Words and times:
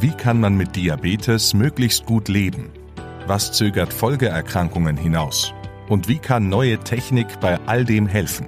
Wie 0.00 0.12
kann 0.12 0.38
man 0.38 0.56
mit 0.56 0.76
Diabetes 0.76 1.54
möglichst 1.54 2.06
gut 2.06 2.28
leben? 2.28 2.70
Was 3.26 3.50
zögert 3.50 3.92
Folgeerkrankungen 3.92 4.96
hinaus? 4.96 5.52
Und 5.88 6.06
wie 6.06 6.18
kann 6.18 6.48
neue 6.48 6.78
Technik 6.78 7.26
bei 7.40 7.58
all 7.66 7.84
dem 7.84 8.06
helfen? 8.06 8.46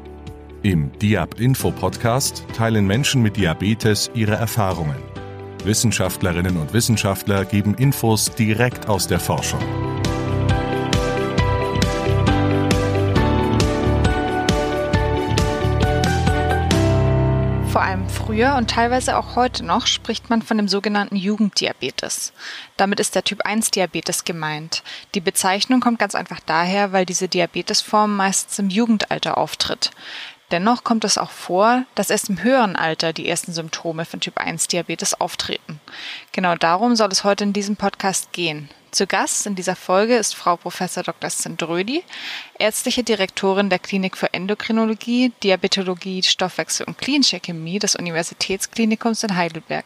Im 0.62 0.92
Diab 1.00 1.40
Info 1.40 1.72
Podcast 1.72 2.44
teilen 2.56 2.86
Menschen 2.86 3.20
mit 3.20 3.36
Diabetes 3.36 4.12
ihre 4.14 4.36
Erfahrungen. 4.36 5.02
Wissenschaftlerinnen 5.64 6.56
und 6.56 6.72
Wissenschaftler 6.72 7.44
geben 7.44 7.74
Infos 7.74 8.32
direkt 8.32 8.88
aus 8.88 9.08
der 9.08 9.18
Forschung. 9.18 9.89
Früher 18.10 18.56
und 18.56 18.68
teilweise 18.68 19.16
auch 19.16 19.36
heute 19.36 19.64
noch 19.64 19.86
spricht 19.86 20.28
man 20.28 20.42
von 20.42 20.56
dem 20.56 20.68
sogenannten 20.68 21.16
Jugenddiabetes. 21.16 22.32
Damit 22.76 23.00
ist 23.00 23.14
der 23.14 23.24
Typ 23.24 23.42
1 23.46 23.70
Diabetes 23.70 24.24
gemeint. 24.24 24.82
Die 25.14 25.20
Bezeichnung 25.20 25.80
kommt 25.80 25.98
ganz 25.98 26.14
einfach 26.14 26.40
daher, 26.44 26.92
weil 26.92 27.06
diese 27.06 27.28
Diabetesform 27.28 28.16
meistens 28.16 28.58
im 28.58 28.68
Jugendalter 28.68 29.38
auftritt. 29.38 29.90
Dennoch 30.50 30.82
kommt 30.82 31.04
es 31.04 31.16
auch 31.16 31.30
vor, 31.30 31.84
dass 31.94 32.10
erst 32.10 32.28
im 32.28 32.42
höheren 32.42 32.74
Alter 32.74 33.12
die 33.12 33.28
ersten 33.28 33.52
Symptome 33.52 34.04
von 34.04 34.20
Typ 34.20 34.38
1 34.38 34.66
Diabetes 34.66 35.20
auftreten. 35.20 35.80
Genau 36.32 36.56
darum 36.56 36.96
soll 36.96 37.08
es 37.12 37.22
heute 37.22 37.44
in 37.44 37.52
diesem 37.52 37.76
Podcast 37.76 38.32
gehen. 38.32 38.68
Zu 38.90 39.06
Gast 39.06 39.46
in 39.46 39.54
dieser 39.54 39.76
Folge 39.76 40.16
ist 40.16 40.34
Frau 40.34 40.56
Prof. 40.56 40.78
Dr. 40.78 41.30
Sendrödi, 41.30 42.02
ärztliche 42.58 43.04
Direktorin 43.04 43.70
der 43.70 43.78
Klinik 43.78 44.16
für 44.16 44.34
Endokrinologie, 44.34 45.32
Diabetologie, 45.44 46.24
Stoffwechsel 46.24 46.86
und 46.86 46.98
klinische 46.98 47.38
Chemie 47.38 47.78
des 47.78 47.94
Universitätsklinikums 47.94 49.22
in 49.22 49.36
Heidelberg. 49.36 49.84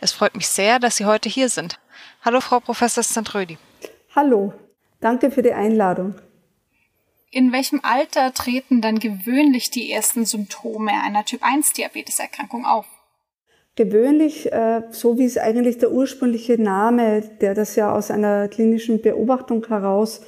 Es 0.00 0.10
freut 0.10 0.34
mich 0.34 0.48
sehr, 0.48 0.80
dass 0.80 0.96
Sie 0.96 1.06
heute 1.06 1.28
hier 1.28 1.48
sind. 1.48 1.78
Hallo, 2.24 2.40
Frau 2.40 2.58
Prof. 2.58 2.82
Sendrödi. 2.88 3.58
Hallo, 4.16 4.52
danke 5.00 5.30
für 5.30 5.42
die 5.42 5.52
Einladung. 5.52 6.16
In 7.34 7.50
welchem 7.50 7.80
Alter 7.82 8.34
treten 8.34 8.82
dann 8.82 8.98
gewöhnlich 8.98 9.70
die 9.70 9.90
ersten 9.90 10.26
Symptome 10.26 10.90
einer 11.02 11.24
Typ-1-Diabeteserkrankung 11.24 12.66
auf? 12.66 12.84
Gewöhnlich, 13.74 14.52
äh, 14.52 14.82
so 14.90 15.16
wie 15.16 15.24
es 15.24 15.38
eigentlich 15.38 15.78
der 15.78 15.92
ursprüngliche 15.92 16.60
Name, 16.60 17.22
der 17.40 17.54
das 17.54 17.74
ja 17.74 17.90
aus 17.90 18.10
einer 18.10 18.48
klinischen 18.48 19.00
Beobachtung 19.00 19.66
heraus 19.66 20.20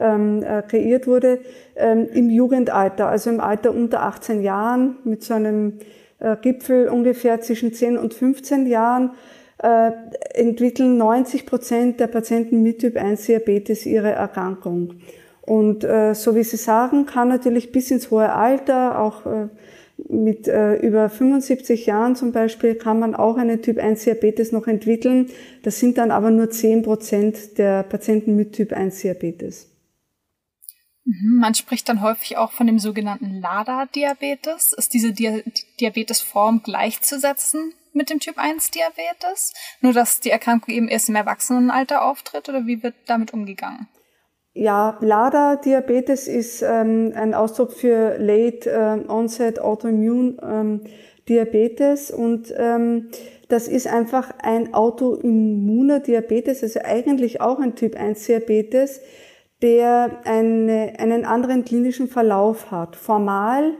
ähm, 0.00 0.42
äh, 0.42 0.62
kreiert 0.62 1.06
wurde, 1.06 1.42
ähm, 1.76 2.08
im 2.12 2.28
Jugendalter, 2.28 3.06
also 3.06 3.30
im 3.30 3.38
Alter 3.38 3.70
unter 3.70 4.02
18 4.02 4.42
Jahren, 4.42 4.96
mit 5.04 5.22
so 5.22 5.34
einem 5.34 5.78
äh, 6.18 6.34
Gipfel 6.42 6.88
ungefähr 6.88 7.40
zwischen 7.40 7.72
10 7.72 7.96
und 7.96 8.14
15 8.14 8.66
Jahren, 8.66 9.12
entwickeln 10.34 10.98
90 10.98 11.46
Prozent 11.46 11.98
der 11.98 12.06
Patienten 12.06 12.62
mit 12.62 12.78
Typ 12.78 12.96
1 12.96 13.26
Diabetes 13.26 13.86
ihre 13.86 14.12
Erkrankung. 14.12 15.00
Und 15.48 15.82
so 15.82 16.34
wie 16.34 16.44
Sie 16.44 16.58
sagen, 16.58 17.06
kann 17.06 17.28
natürlich 17.28 17.72
bis 17.72 17.90
ins 17.90 18.10
hohe 18.10 18.30
Alter 18.30 19.00
auch 19.00 19.24
mit 20.06 20.46
äh, 20.46 20.76
über 20.76 21.10
75 21.10 21.86
Jahren 21.86 22.14
zum 22.14 22.32
Beispiel 22.32 22.76
kann 22.76 22.98
man 22.98 23.14
auch 23.14 23.36
einen 23.36 23.62
Typ 23.62 23.78
1 23.78 24.04
Diabetes 24.04 24.52
noch 24.52 24.66
entwickeln. 24.66 25.30
Das 25.62 25.80
sind 25.80 25.98
dann 25.98 26.10
aber 26.10 26.30
nur 26.30 26.50
10 26.50 26.82
Prozent 26.82 27.58
der 27.58 27.82
Patienten 27.82 28.36
mit 28.36 28.52
Typ 28.52 28.72
1 28.72 29.00
Diabetes. 29.00 29.68
Mhm, 31.04 31.38
man 31.40 31.54
spricht 31.54 31.88
dann 31.88 32.00
häufig 32.00 32.36
auch 32.36 32.52
von 32.52 32.66
dem 32.66 32.78
sogenannten 32.78 33.40
LADA-Diabetes. 33.40 34.72
Ist 34.72 34.94
diese 34.94 35.12
Di 35.12 35.42
Diabetesform 35.80 36.62
gleichzusetzen 36.62 37.72
mit 37.92 38.10
dem 38.10 38.20
Typ 38.20 38.38
1 38.38 38.70
Diabetes? 38.70 39.52
Nur 39.80 39.92
dass 39.92 40.20
die 40.20 40.30
Erkrankung 40.30 40.72
eben 40.74 40.88
erst 40.88 41.08
im 41.08 41.16
Erwachsenenalter 41.16 42.04
auftritt 42.04 42.48
oder 42.48 42.66
wie 42.66 42.82
wird 42.82 42.94
damit 43.06 43.32
umgegangen? 43.32 43.88
Ja, 44.54 44.98
LADA-Diabetes 45.00 46.26
ist 46.26 46.62
ähm, 46.62 47.12
ein 47.14 47.34
Ausdruck 47.34 47.72
für 47.72 48.18
Late 48.18 48.70
äh, 48.70 49.08
Onset 49.10 49.60
Autoimmune 49.60 50.36
ähm, 50.42 50.80
Diabetes 51.28 52.10
und 52.10 52.52
ähm, 52.56 53.10
das 53.48 53.68
ist 53.68 53.86
einfach 53.86 54.30
ein 54.42 54.74
autoimmuner 54.74 56.00
Diabetes, 56.00 56.62
also 56.62 56.80
eigentlich 56.84 57.40
auch 57.40 57.60
ein 57.60 57.76
Typ 57.76 57.96
1 57.96 58.26
Diabetes, 58.26 59.00
der 59.62 60.20
eine, 60.24 60.94
einen 60.98 61.24
anderen 61.24 61.64
klinischen 61.64 62.08
Verlauf 62.08 62.70
hat. 62.70 62.96
Formal 62.96 63.74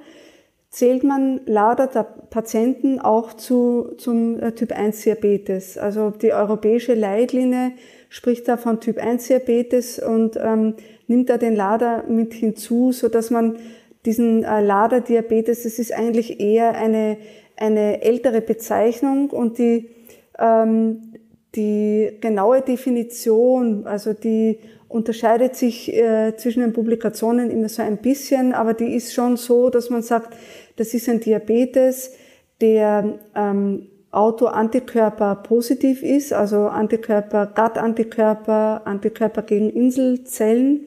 zählt 0.70 1.02
man 1.02 1.40
LADA-Patienten 1.46 3.00
auch 3.00 3.32
zu, 3.32 3.94
zum 3.96 4.38
äh, 4.40 4.52
Typ 4.52 4.72
1 4.72 5.02
Diabetes. 5.02 5.78
Also 5.78 6.10
die 6.10 6.32
europäische 6.32 6.94
Leitlinie 6.94 7.72
spricht 8.10 8.48
da 8.48 8.56
von 8.56 8.80
Typ 8.80 8.98
1 8.98 9.28
Diabetes 9.28 9.98
und 9.98 10.36
ähm, 10.36 10.74
nimmt 11.06 11.30
da 11.30 11.38
den 11.38 11.56
Lader 11.56 12.04
mit 12.08 12.34
hinzu, 12.34 12.92
so 12.92 13.08
dass 13.08 13.30
man 13.30 13.56
diesen 14.04 14.44
äh, 14.44 14.60
Lader-Diabetes, 14.60 15.62
das 15.62 15.78
ist 15.78 15.92
eigentlich 15.92 16.40
eher 16.40 16.74
eine, 16.76 17.16
eine 17.56 18.02
ältere 18.02 18.40
Bezeichnung 18.40 19.30
und 19.30 19.58
die, 19.58 19.90
ähm, 20.38 21.14
die 21.54 22.10
genaue 22.20 22.60
Definition, 22.60 23.86
also 23.86 24.12
die 24.12 24.58
unterscheidet 24.88 25.56
sich 25.56 25.92
äh, 25.92 26.34
zwischen 26.36 26.60
den 26.60 26.72
Publikationen 26.72 27.50
immer 27.50 27.68
so 27.68 27.82
ein 27.82 27.98
bisschen, 27.98 28.54
aber 28.54 28.74
die 28.74 28.94
ist 28.94 29.12
schon 29.12 29.36
so, 29.36 29.70
dass 29.70 29.90
man 29.90 30.02
sagt, 30.02 30.34
das 30.76 30.94
ist 30.94 31.08
ein 31.08 31.20
Diabetes, 31.20 32.12
der 32.60 33.18
ähm, 33.34 33.88
Autoantikörper 34.10 35.36
positiv 35.36 36.02
ist, 36.02 36.32
also 36.32 36.68
Antikörper, 36.68 37.46
GATT-Antikörper, 37.46 38.82
Antikörper 38.86 39.42
gegen 39.42 39.70
Inselzellen, 39.70 40.86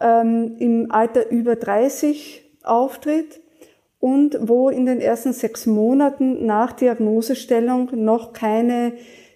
ähm, 0.00 0.56
im 0.58 0.90
Alter 0.90 1.30
über 1.30 1.56
30 1.56 2.42
auftritt 2.62 3.40
und 3.98 4.36
wo 4.42 4.68
in 4.68 4.84
den 4.84 5.00
ersten 5.00 5.32
sechs 5.32 5.64
Monaten 5.64 6.44
nach 6.44 6.72
Diagnosestellung 6.72 7.90
noch 7.94 8.34
keine 8.34 8.92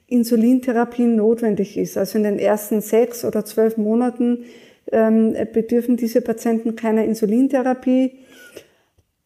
Insulintherapie 0.08 1.06
notwendig 1.06 1.76
ist. 1.76 1.96
Also 1.96 2.18
in 2.18 2.24
den 2.24 2.38
ersten 2.38 2.80
sechs 2.80 3.24
oder 3.24 3.44
zwölf 3.44 3.76
Monaten 3.76 4.44
ähm, 4.90 5.36
bedürfen 5.52 5.96
diese 5.96 6.22
Patienten 6.22 6.76
keiner 6.76 7.04
Insulintherapie. 7.04 8.18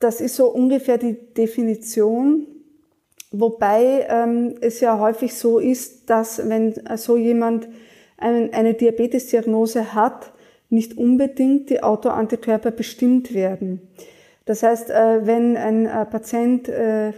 Das 0.01 0.21
ist 0.21 0.37
so 0.37 0.49
ungefähr 0.49 0.99
die 0.99 1.17
Definition 1.37 2.47
Wobei 3.33 4.07
ähm, 4.11 4.57
es 4.61 4.81
ja 4.81 4.99
häufig 4.99 5.35
so 5.35 5.59
ist, 5.59 6.11
dass 6.11 6.49
wenn 6.51 6.75
so 6.97 7.17
jemand 7.17 7.67
einen, 8.19 8.53
eine 8.53 8.75
Diabetesdiagnose 8.75 9.95
hat, 9.95 10.33
nicht 10.69 10.99
unbedingt 10.99 11.71
die 11.71 11.83
Autoantikörper 11.83 12.71
bestimmt 12.71 13.33
werden. 13.33 13.81
Das 14.45 14.63
heißt, 14.63 14.91
äh, 14.91 15.27
wenn 15.27 15.57
ein 15.57 15.87
äh, 15.87 16.05
Patient 16.05 16.69
äh, 16.69 17.13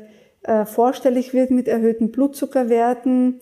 äh, 0.45 0.65
vorstellig 0.67 1.35
wird 1.35 1.51
mit 1.51 1.69
erhöhten 1.69 2.11
Blutzuckerwerten 2.13 3.41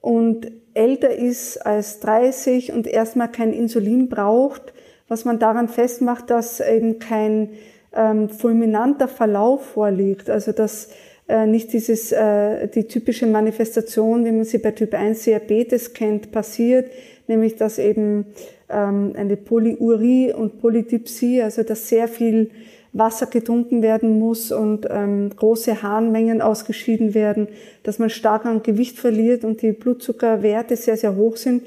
und 0.00 0.50
älter 0.74 1.14
ist 1.14 1.58
als 1.58 2.00
30 2.00 2.72
und 2.72 2.86
erstmal 2.86 3.30
kein 3.30 3.52
Insulin 3.52 4.08
braucht, 4.08 4.72
was 5.08 5.24
man 5.24 5.38
daran 5.38 5.68
festmacht, 5.68 6.30
dass 6.30 6.60
eben 6.60 6.98
kein 6.98 7.50
ähm, 7.94 8.28
fulminanter 8.28 9.08
Verlauf 9.08 9.64
vorliegt, 9.64 10.30
also 10.30 10.52
dass 10.52 10.90
äh, 11.28 11.46
nicht 11.46 11.72
dieses, 11.72 12.12
äh, 12.12 12.68
die 12.68 12.84
typische 12.84 13.26
Manifestation, 13.26 14.24
wie 14.24 14.32
man 14.32 14.44
sie 14.44 14.58
bei 14.58 14.70
Typ 14.70 14.94
1 14.94 15.24
Diabetes 15.24 15.92
kennt, 15.92 16.32
passiert, 16.32 16.90
nämlich 17.26 17.56
dass 17.56 17.78
eben 17.78 18.26
ähm, 18.70 19.12
eine 19.16 19.36
Polyurie 19.36 20.32
und 20.32 20.60
Polydipsie, 20.60 21.42
also 21.42 21.62
dass 21.62 21.88
sehr 21.88 22.08
viel 22.08 22.50
Wasser 22.92 23.26
getrunken 23.26 23.82
werden 23.82 24.18
muss 24.18 24.50
und 24.50 24.86
ähm, 24.90 25.30
große 25.34 25.82
Harnmengen 25.82 26.40
ausgeschieden 26.40 27.14
werden, 27.14 27.48
dass 27.82 27.98
man 27.98 28.10
stark 28.10 28.46
an 28.46 28.62
Gewicht 28.62 28.98
verliert 28.98 29.44
und 29.44 29.62
die 29.62 29.72
Blutzuckerwerte 29.72 30.76
sehr, 30.76 30.96
sehr 30.96 31.16
hoch 31.16 31.36
sind 31.36 31.62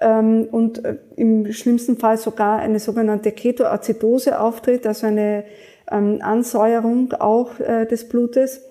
ähm, 0.00 0.48
und 0.50 0.84
äh, 0.84 0.96
im 1.16 1.52
schlimmsten 1.52 1.96
Fall 1.96 2.16
sogar 2.16 2.58
eine 2.58 2.78
sogenannte 2.78 3.32
Ketoazidose 3.32 4.40
auftritt, 4.40 4.86
also 4.86 5.06
eine 5.06 5.44
ähm, 5.90 6.18
Ansäuerung 6.22 7.12
auch 7.12 7.58
äh, 7.60 7.86
des 7.86 8.08
Blutes. 8.08 8.62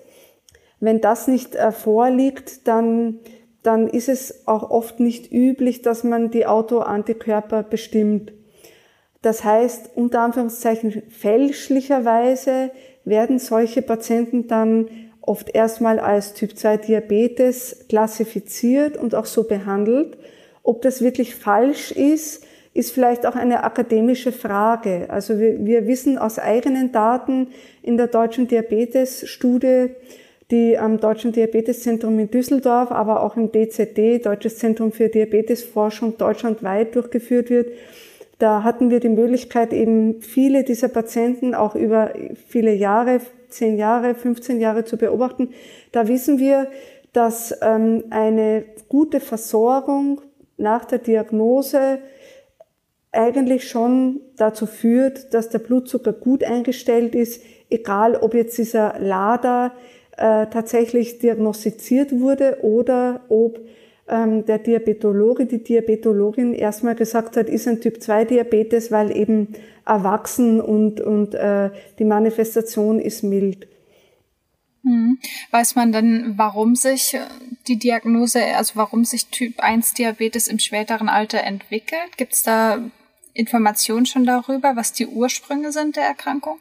Wenn 0.80 1.00
das 1.00 1.28
nicht 1.28 1.54
äh, 1.54 1.72
vorliegt, 1.72 2.66
dann, 2.66 3.20
dann 3.62 3.88
ist 3.88 4.08
es 4.08 4.46
auch 4.46 4.70
oft 4.70 5.00
nicht 5.00 5.32
üblich, 5.32 5.82
dass 5.82 6.04
man 6.04 6.30
die 6.30 6.46
Autoantikörper 6.46 7.62
bestimmt. 7.62 8.32
Das 9.22 9.44
heißt, 9.44 9.90
unter 9.94 10.20
Anführungszeichen 10.20 11.02
fälschlicherweise 11.08 12.70
werden 13.04 13.38
solche 13.38 13.82
Patienten 13.82 14.48
dann 14.48 14.88
oft 15.20 15.54
erstmal 15.54 16.00
als 16.00 16.34
Typ 16.34 16.58
2 16.58 16.78
Diabetes 16.78 17.86
klassifiziert 17.88 18.96
und 18.96 19.14
auch 19.14 19.26
so 19.26 19.44
behandelt. 19.44 20.18
Ob 20.64 20.82
das 20.82 21.00
wirklich 21.00 21.34
falsch 21.36 21.92
ist, 21.92 22.44
ist 22.74 22.92
vielleicht 22.92 23.26
auch 23.26 23.36
eine 23.36 23.64
akademische 23.64 24.32
Frage. 24.32 25.06
Also 25.08 25.38
wir, 25.38 25.64
wir 25.64 25.86
wissen 25.86 26.18
aus 26.18 26.38
eigenen 26.38 26.90
Daten 26.90 27.48
in 27.82 27.96
der 27.96 28.06
deutschen 28.06 28.48
Diabetesstudie, 28.48 29.90
die 30.50 30.78
am 30.78 30.98
Deutschen 30.98 31.32
Diabeteszentrum 31.32 32.18
in 32.18 32.30
Düsseldorf, 32.30 32.90
aber 32.90 33.22
auch 33.22 33.36
im 33.36 33.50
DZD, 33.52 34.24
Deutsches 34.24 34.58
Zentrum 34.58 34.92
für 34.92 35.08
Diabetesforschung, 35.08 36.18
deutschlandweit 36.18 36.94
durchgeführt 36.94 37.50
wird. 37.50 37.68
Da 38.38 38.62
hatten 38.64 38.90
wir 38.90 39.00
die 39.00 39.08
Möglichkeit, 39.08 39.72
eben 39.72 40.20
viele 40.20 40.64
dieser 40.64 40.88
Patienten 40.88 41.54
auch 41.54 41.74
über 41.74 42.12
viele 42.48 42.74
Jahre, 42.74 43.20
10 43.48 43.76
Jahre, 43.76 44.14
15 44.14 44.60
Jahre 44.60 44.84
zu 44.84 44.96
beobachten. 44.96 45.50
Da 45.92 46.08
wissen 46.08 46.38
wir, 46.38 46.68
dass 47.12 47.54
ähm, 47.62 48.04
eine 48.10 48.64
gute 48.88 49.20
Versorgung 49.20 50.20
nach 50.56 50.84
der 50.84 50.98
Diagnose 50.98 51.98
eigentlich 53.12 53.68
schon 53.68 54.20
dazu 54.36 54.66
führt, 54.66 55.34
dass 55.34 55.50
der 55.50 55.58
Blutzucker 55.58 56.14
gut 56.14 56.42
eingestellt 56.42 57.14
ist, 57.14 57.42
egal 57.68 58.16
ob 58.16 58.34
jetzt 58.34 58.56
dieser 58.56 58.98
LADA 58.98 59.72
äh, 60.16 60.46
tatsächlich 60.46 61.18
diagnostiziert 61.18 62.18
wurde 62.18 62.58
oder 62.62 63.20
ob 63.28 63.60
der 64.08 64.58
Diabetologe, 64.58 65.46
die 65.46 65.62
Diabetologin 65.62 66.54
erstmal 66.54 66.94
gesagt 66.94 67.36
hat, 67.36 67.48
ist 67.48 67.68
ein 67.68 67.80
Typ-2-Diabetes, 67.80 68.90
weil 68.90 69.16
eben 69.16 69.54
erwachsen 69.86 70.60
und, 70.60 71.00
und 71.00 71.34
äh, 71.34 71.70
die 71.98 72.04
Manifestation 72.04 72.98
ist 72.98 73.22
mild. 73.22 73.68
Hm. 74.84 75.18
Weiß 75.50 75.76
man 75.76 75.92
denn, 75.92 76.34
warum 76.36 76.74
sich 76.74 77.16
die 77.68 77.78
Diagnose, 77.78 78.42
also 78.56 78.72
warum 78.74 79.04
sich 79.04 79.28
Typ 79.28 79.60
1 79.60 79.94
Diabetes 79.94 80.48
im 80.48 80.58
späteren 80.58 81.08
Alter 81.08 81.42
entwickelt? 81.44 82.16
Gibt 82.16 82.32
es 82.32 82.42
da 82.42 82.78
Informationen 83.32 84.06
schon 84.06 84.24
darüber, 84.24 84.74
was 84.74 84.92
die 84.92 85.06
Ursprünge 85.06 85.72
sind 85.72 85.96
der 85.96 86.04
Erkrankung? 86.04 86.58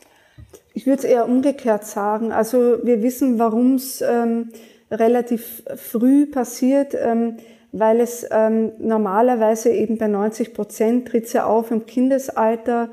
Ich 0.73 0.85
würde 0.85 0.99
es 0.99 1.03
eher 1.03 1.27
umgekehrt 1.27 1.85
sagen. 1.85 2.31
Also 2.31 2.77
wir 2.83 3.01
wissen, 3.01 3.39
warum 3.39 3.75
es 3.75 4.01
ähm, 4.01 4.51
relativ 4.91 5.63
früh 5.75 6.25
passiert, 6.25 6.93
ähm, 6.93 7.38
weil 7.71 8.01
es 8.01 8.25
ähm, 8.29 8.73
normalerweise 8.79 9.69
eben 9.69 9.97
bei 9.97 10.07
90 10.07 10.53
Prozent 10.53 11.07
tritt 11.07 11.31
ja 11.33 11.45
auf 11.45 11.71
im 11.71 11.85
Kindesalter. 11.85 12.89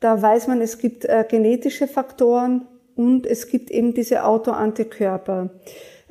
Da 0.00 0.20
weiß 0.22 0.46
man, 0.48 0.60
es 0.60 0.78
gibt 0.78 1.04
äh, 1.04 1.24
genetische 1.28 1.88
Faktoren 1.88 2.66
und 2.94 3.26
es 3.26 3.48
gibt 3.48 3.70
eben 3.70 3.94
diese 3.94 4.24
Autoantikörper. 4.24 5.50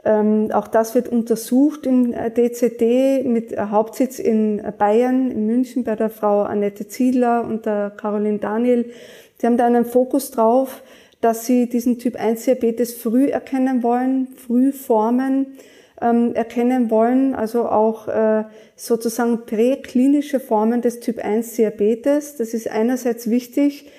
Ähm, 0.04 0.52
auch 0.52 0.68
das 0.68 0.94
wird 0.94 1.10
untersucht 1.10 1.88
im 1.88 2.12
DCD 2.12 3.22
äh, 3.22 3.24
mit 3.24 3.58
Hauptsitz 3.58 4.20
in 4.20 4.62
Bayern, 4.78 5.32
in 5.32 5.48
München 5.48 5.84
bei 5.84 5.96
der 5.96 6.12
Frau 6.12 6.44
Annette 6.44 6.88
Ziedler 6.88 7.44
und 7.44 7.66
der 7.66 7.92
Caroline 7.92 8.38
Daniel. 8.38 8.92
Sie 9.38 9.48
haben 9.48 9.58
da 9.58 9.66
einen 9.66 9.86
Fokus 9.86 10.30
drauf, 10.32 10.84
dass 11.22 11.46
sie 11.46 11.68
diesen 11.68 12.00
Typ 12.00 12.16
1 12.16 12.46
Diabetes 12.46 12.94
früh 12.94 13.28
erkennen 13.28 13.84
wollen, 13.84 14.28
früh 14.36 14.72
formen, 14.72 15.58
ähm, 16.02 16.34
erkennen 16.36 16.90
wollen, 16.90 17.36
also 17.36 17.68
auch 17.68 18.08
äh, 18.08 18.44
sozusagen 18.76 19.46
präklinische 19.46 20.40
Formen 20.40 20.82
des 20.82 21.00
Typ 21.00 21.24
1 21.24 21.54
Diabetes. 21.56 22.36
Das 22.36 22.54
ist 22.54 22.70
einerseits 22.70 23.30
wichtig, 23.30 23.90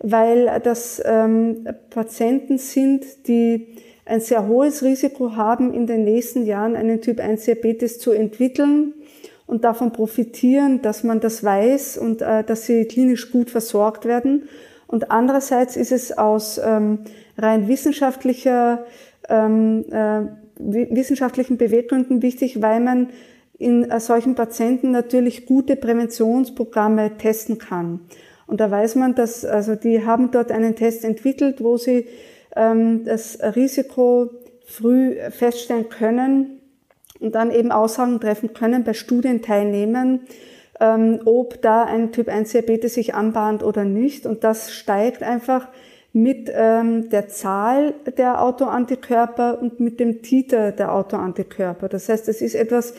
weil 0.00 0.60
das 0.62 1.00
ähm, 1.04 1.66
Patienten 1.90 2.58
sind, 2.58 3.28
die 3.28 3.68
ein 4.04 4.20
sehr 4.20 4.46
hohes 4.46 4.82
Risiko 4.82 5.36
haben, 5.36 5.72
in 5.72 5.86
den 5.86 6.04
nächsten 6.04 6.44
Jahren 6.44 6.76
einen 6.76 7.00
Typ 7.00 7.20
1 7.20 7.44
Diabetes 7.44 7.98
zu 7.98 8.10
entwickeln 8.10 8.94
und 9.46 9.64
davon 9.64 9.92
profitieren, 9.92 10.82
dass 10.82 11.04
man 11.04 11.20
das 11.20 11.44
weiß 11.44 11.98
und 11.98 12.22
äh, 12.22 12.44
dass 12.44 12.66
sie 12.66 12.84
klinisch 12.86 13.30
gut 13.30 13.50
versorgt 13.50 14.04
werden. 14.04 14.48
Und 14.86 15.10
andererseits 15.10 15.76
ist 15.76 15.92
es 15.92 16.16
aus 16.16 16.60
ähm, 16.62 17.00
rein 17.38 17.68
wissenschaftlicher, 17.68 18.84
ähm, 19.28 19.84
äh, 19.90 20.22
wissenschaftlichen 20.58 21.56
Beweggründen 21.56 22.22
wichtig, 22.22 22.62
weil 22.62 22.80
man 22.80 23.08
in 23.58 23.90
äh, 23.90 24.00
solchen 24.00 24.34
Patienten 24.34 24.90
natürlich 24.90 25.46
gute 25.46 25.76
Präventionsprogramme 25.76 27.16
testen 27.18 27.58
kann. 27.58 28.00
Und 28.46 28.60
da 28.60 28.70
weiß 28.70 28.96
man, 28.96 29.14
dass 29.14 29.44
also 29.44 29.74
die 29.74 30.04
haben 30.04 30.30
dort 30.30 30.50
einen 30.52 30.76
Test 30.76 31.04
entwickelt, 31.04 31.62
wo 31.62 31.76
sie 31.76 32.06
ähm, 32.54 33.04
das 33.04 33.38
Risiko 33.56 34.30
früh 34.66 35.16
feststellen 35.30 35.88
können 35.88 36.60
und 37.20 37.34
dann 37.34 37.50
eben 37.50 37.72
Aussagen 37.72 38.20
treffen 38.20 38.52
können 38.54 38.84
bei 38.84 38.92
Studienteilnehmern, 38.92 40.20
ob 40.80 41.62
da 41.62 41.84
ein 41.84 42.10
Typ 42.10 42.28
1 42.28 42.50
Diabetes 42.50 42.94
sich 42.94 43.14
anbahnt 43.14 43.62
oder 43.62 43.84
nicht. 43.84 44.26
Und 44.26 44.42
das 44.42 44.72
steigt 44.72 45.22
einfach 45.22 45.68
mit 46.14 46.50
ähm, 46.54 47.10
der 47.10 47.28
Zahl 47.28 47.92
der 48.16 48.40
Autoantikörper 48.40 49.60
und 49.60 49.80
mit 49.80 49.98
dem 49.98 50.22
Titer 50.22 50.70
der 50.70 50.94
Autoantikörper. 50.94 51.88
Das 51.88 52.08
heißt, 52.08 52.28
es 52.28 52.40
ist 52.40 52.54
etwas, 52.54 52.94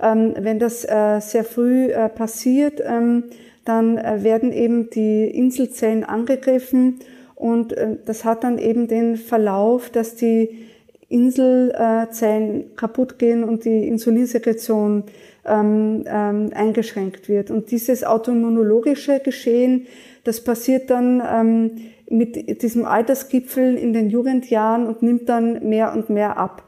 ähm, 0.00 0.34
wenn 0.38 0.60
das 0.60 0.84
äh, 0.84 1.20
sehr 1.20 1.42
früh 1.42 1.86
äh, 1.86 2.08
passiert, 2.08 2.80
ähm, 2.84 3.24
dann 3.64 3.98
äh, 3.98 4.22
werden 4.22 4.52
eben 4.52 4.88
die 4.88 5.24
Inselzellen 5.26 6.04
angegriffen 6.04 7.00
und 7.34 7.72
äh, 7.72 7.96
das 8.06 8.24
hat 8.24 8.44
dann 8.44 8.58
eben 8.58 8.86
den 8.86 9.16
Verlauf, 9.16 9.90
dass 9.90 10.14
die 10.14 10.66
Inselzellen 11.08 12.76
kaputt 12.76 13.18
gehen 13.18 13.42
und 13.42 13.64
die 13.64 13.88
Insulinsekretion 13.88 15.02
ähm, 15.44 16.04
ähm, 16.06 16.50
eingeschränkt 16.54 17.28
wird. 17.28 17.50
Und 17.50 17.70
dieses 17.70 18.04
autoimmunologische 18.04 19.20
Geschehen, 19.20 19.86
das 20.24 20.44
passiert 20.44 20.90
dann 20.90 21.22
ähm, 21.26 21.70
mit 22.08 22.62
diesem 22.62 22.84
Altersgipfel 22.84 23.76
in 23.76 23.92
den 23.92 24.10
Jugendjahren 24.10 24.86
und 24.86 25.02
nimmt 25.02 25.28
dann 25.28 25.68
mehr 25.68 25.92
und 25.92 26.10
mehr 26.10 26.36
ab. 26.38 26.64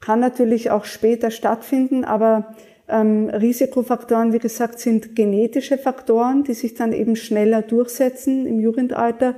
Kann 0.00 0.20
natürlich 0.20 0.70
auch 0.70 0.84
später 0.84 1.30
stattfinden, 1.30 2.04
aber 2.04 2.54
ähm, 2.88 3.28
Risikofaktoren, 3.30 4.32
wie 4.32 4.38
gesagt, 4.38 4.78
sind 4.78 5.16
genetische 5.16 5.78
Faktoren, 5.78 6.44
die 6.44 6.54
sich 6.54 6.74
dann 6.74 6.92
eben 6.92 7.16
schneller 7.16 7.62
durchsetzen 7.62 8.46
im 8.46 8.60
Jugendalter 8.60 9.36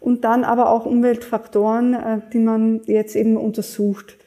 und 0.00 0.24
dann 0.24 0.44
aber 0.44 0.70
auch 0.70 0.86
Umweltfaktoren, 0.86 1.94
äh, 1.94 2.20
die 2.32 2.38
man 2.38 2.80
jetzt 2.86 3.16
eben 3.16 3.36
untersucht, 3.36 4.18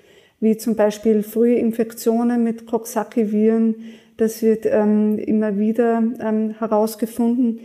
wie 0.43 0.57
zum 0.57 0.75
Beispiel 0.75 1.23
frühe 1.23 1.55
Infektionen 1.55 2.43
mit 2.43 2.67
Coxsackie-Viren. 2.67 3.75
Das 4.17 4.41
wird 4.41 4.65
ähm, 4.65 5.17
immer 5.17 5.57
wieder 5.57 6.03
ähm, 6.19 6.55
herausgefunden. 6.59 7.61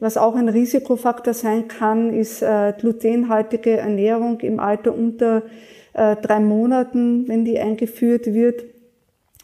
Was 0.00 0.16
auch 0.16 0.34
ein 0.34 0.48
Risikofaktor 0.48 1.34
sein 1.34 1.68
kann, 1.68 2.14
ist 2.14 2.40
äh, 2.40 2.72
glutenhaltige 2.78 3.76
Ernährung 3.76 4.40
im 4.40 4.60
Alter 4.60 4.94
unter 4.94 5.42
äh, 5.92 6.16
drei 6.16 6.40
Monaten, 6.40 7.28
wenn 7.28 7.44
die 7.44 7.58
eingeführt 7.58 8.32
wird. 8.32 8.64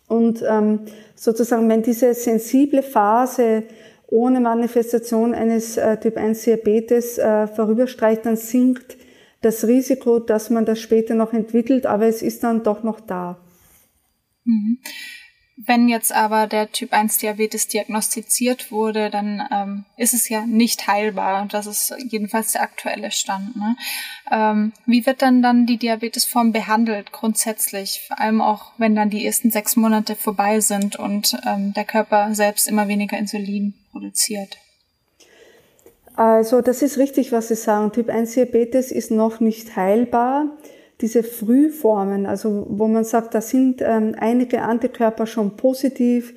Und 0.08 0.42
ähm, 0.48 0.80
sozusagen, 1.14 1.68
wenn 1.68 1.82
diese 1.82 2.14
sensible 2.14 2.82
Phase 2.82 3.64
ohne 4.06 4.40
Manifestation 4.40 5.34
eines 5.34 5.76
äh, 5.76 5.98
Typ 5.98 6.16
1 6.16 6.42
Diabetes 6.42 7.18
äh, 7.18 7.46
vorüberstreicht, 7.48 8.24
dann 8.24 8.36
sinkt 8.36 8.96
das 9.40 9.64
Risiko, 9.66 10.18
dass 10.18 10.50
man 10.50 10.64
das 10.64 10.80
später 10.80 11.14
noch 11.14 11.32
entwickelt, 11.32 11.86
aber 11.86 12.06
es 12.06 12.22
ist 12.22 12.42
dann 12.42 12.62
doch 12.64 12.82
noch 12.82 13.00
da. 13.00 13.38
Mhm. 14.44 14.78
Wenn 15.60 15.88
jetzt 15.88 16.12
aber 16.12 16.46
der 16.46 16.70
Typ 16.70 16.92
1 16.92 17.18
Diabetes 17.18 17.66
diagnostiziert 17.66 18.70
wurde, 18.70 19.10
dann 19.10 19.42
ähm, 19.50 19.84
ist 19.96 20.14
es 20.14 20.28
ja 20.28 20.46
nicht 20.46 20.86
heilbar. 20.86 21.46
Das 21.50 21.66
ist 21.66 21.92
jedenfalls 22.10 22.52
der 22.52 22.62
aktuelle 22.62 23.10
Stand. 23.10 23.56
Ne? 23.56 23.76
Ähm, 24.30 24.72
wie 24.86 25.04
wird 25.04 25.20
dann 25.20 25.42
dann 25.42 25.66
die 25.66 25.76
Diabetesform 25.76 26.52
behandelt 26.52 27.10
grundsätzlich? 27.10 28.04
Vor 28.06 28.20
allem 28.20 28.40
auch, 28.40 28.70
wenn 28.78 28.94
dann 28.94 29.10
die 29.10 29.26
ersten 29.26 29.50
sechs 29.50 29.74
Monate 29.74 30.14
vorbei 30.14 30.60
sind 30.60 30.94
und 30.94 31.36
ähm, 31.44 31.72
der 31.74 31.84
Körper 31.84 32.32
selbst 32.36 32.68
immer 32.68 32.86
weniger 32.86 33.18
Insulin 33.18 33.74
produziert. 33.90 34.58
Also 36.18 36.62
das 36.62 36.82
ist 36.82 36.98
richtig, 36.98 37.30
was 37.30 37.46
Sie 37.46 37.54
sagen. 37.54 37.92
Typ 37.92 38.10
1 38.10 38.34
Diabetes 38.34 38.90
ist 38.90 39.12
noch 39.12 39.38
nicht 39.38 39.76
heilbar 39.76 40.46
diese 41.00 41.22
Frühformen, 41.22 42.26
also 42.26 42.66
wo 42.68 42.88
man 42.88 43.04
sagt, 43.04 43.36
da 43.36 43.40
sind 43.40 43.80
ähm, 43.82 44.16
einige 44.18 44.62
Antikörper 44.62 45.26
schon 45.26 45.56
positiv, 45.56 46.34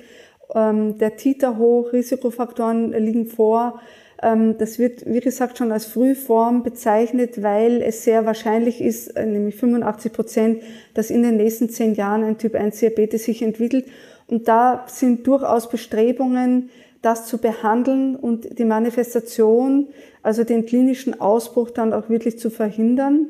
ähm, 0.54 0.98
der 0.98 1.16
Titer 1.16 1.58
hoch, 1.58 1.92
Risikofaktoren 1.92 2.92
liegen 2.92 3.26
vor. 3.26 3.80
Ähm, 4.22 4.56
das 4.56 4.78
wird, 4.78 5.04
wie 5.04 5.18
gesagt, 5.18 5.58
schon 5.58 5.72
als 5.72 5.86
Frühform 5.86 6.62
bezeichnet, 6.62 7.42
weil 7.42 7.82
es 7.82 8.04
sehr 8.04 8.24
wahrscheinlich 8.24 8.80
ist, 8.80 9.08
äh, 9.16 9.26
nämlich 9.26 9.56
85 9.56 10.12
Prozent, 10.12 10.62
dass 10.94 11.10
in 11.10 11.24
den 11.24 11.38
nächsten 11.38 11.68
zehn 11.68 11.94
Jahren 11.94 12.22
ein 12.22 12.38
Typ 12.38 12.54
1 12.54 12.78
Diabetes 12.78 13.24
sich 13.24 13.42
entwickelt. 13.42 13.86
Und 14.28 14.46
da 14.46 14.84
sind 14.86 15.26
durchaus 15.26 15.68
Bestrebungen, 15.68 16.70
das 17.02 17.26
zu 17.26 17.38
behandeln 17.38 18.16
und 18.16 18.58
die 18.58 18.64
Manifestation, 18.64 19.88
also 20.22 20.44
den 20.44 20.66
klinischen 20.66 21.20
Ausbruch 21.20 21.70
dann 21.70 21.92
auch 21.92 22.08
wirklich 22.08 22.38
zu 22.38 22.48
verhindern. 22.48 23.26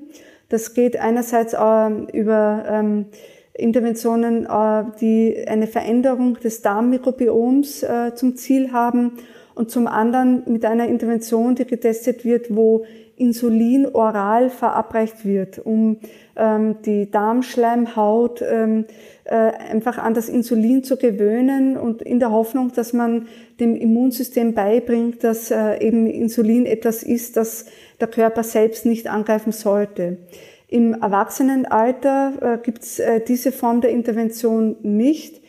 Das 0.50 0.74
geht 0.74 0.98
einerseits 0.98 1.56
ähm, 1.58 2.06
über 2.12 2.64
ähm, 2.68 3.06
Interventionen, 3.54 4.44
äh, 4.44 4.84
die 5.00 5.44
eine 5.46 5.66
Veränderung 5.66 6.38
des 6.38 6.60
Darmmikrobioms 6.60 7.82
äh, 7.82 8.14
zum 8.14 8.36
Ziel 8.36 8.72
haben 8.72 9.12
und 9.54 9.70
zum 9.70 9.86
anderen 9.86 10.42
mit 10.46 10.64
einer 10.64 10.88
Intervention, 10.88 11.54
die 11.54 11.64
getestet 11.66 12.24
wird, 12.24 12.54
wo 12.54 12.84
Insulin 13.22 13.86
oral 13.86 14.50
verabreicht 14.50 15.24
wird, 15.24 15.60
um 15.60 15.98
ähm, 16.34 16.76
die 16.84 17.08
Darmschleimhaut 17.08 18.42
ähm, 18.42 18.84
äh, 19.24 19.34
einfach 19.34 19.98
an 19.98 20.12
das 20.12 20.28
Insulin 20.28 20.82
zu 20.82 20.96
gewöhnen 20.96 21.76
und 21.76 22.02
in 22.02 22.18
der 22.18 22.32
Hoffnung, 22.32 22.72
dass 22.74 22.92
man 22.92 23.28
dem 23.60 23.76
Immunsystem 23.76 24.54
beibringt, 24.54 25.22
dass 25.22 25.52
äh, 25.52 25.78
eben 25.78 26.08
Insulin 26.08 26.66
etwas 26.66 27.04
ist, 27.04 27.36
das 27.36 27.66
der 28.00 28.08
Körper 28.08 28.42
selbst 28.42 28.86
nicht 28.86 29.06
angreifen 29.06 29.52
sollte. 29.52 30.18
Im 30.66 30.94
Erwachsenenalter 30.94 32.32
äh, 32.40 32.58
gibt 32.58 32.82
es 32.82 32.98
äh, 32.98 33.20
diese 33.20 33.52
Form 33.52 33.80
der 33.80 33.90
Intervention 33.90 34.76
nicht. 34.82 35.40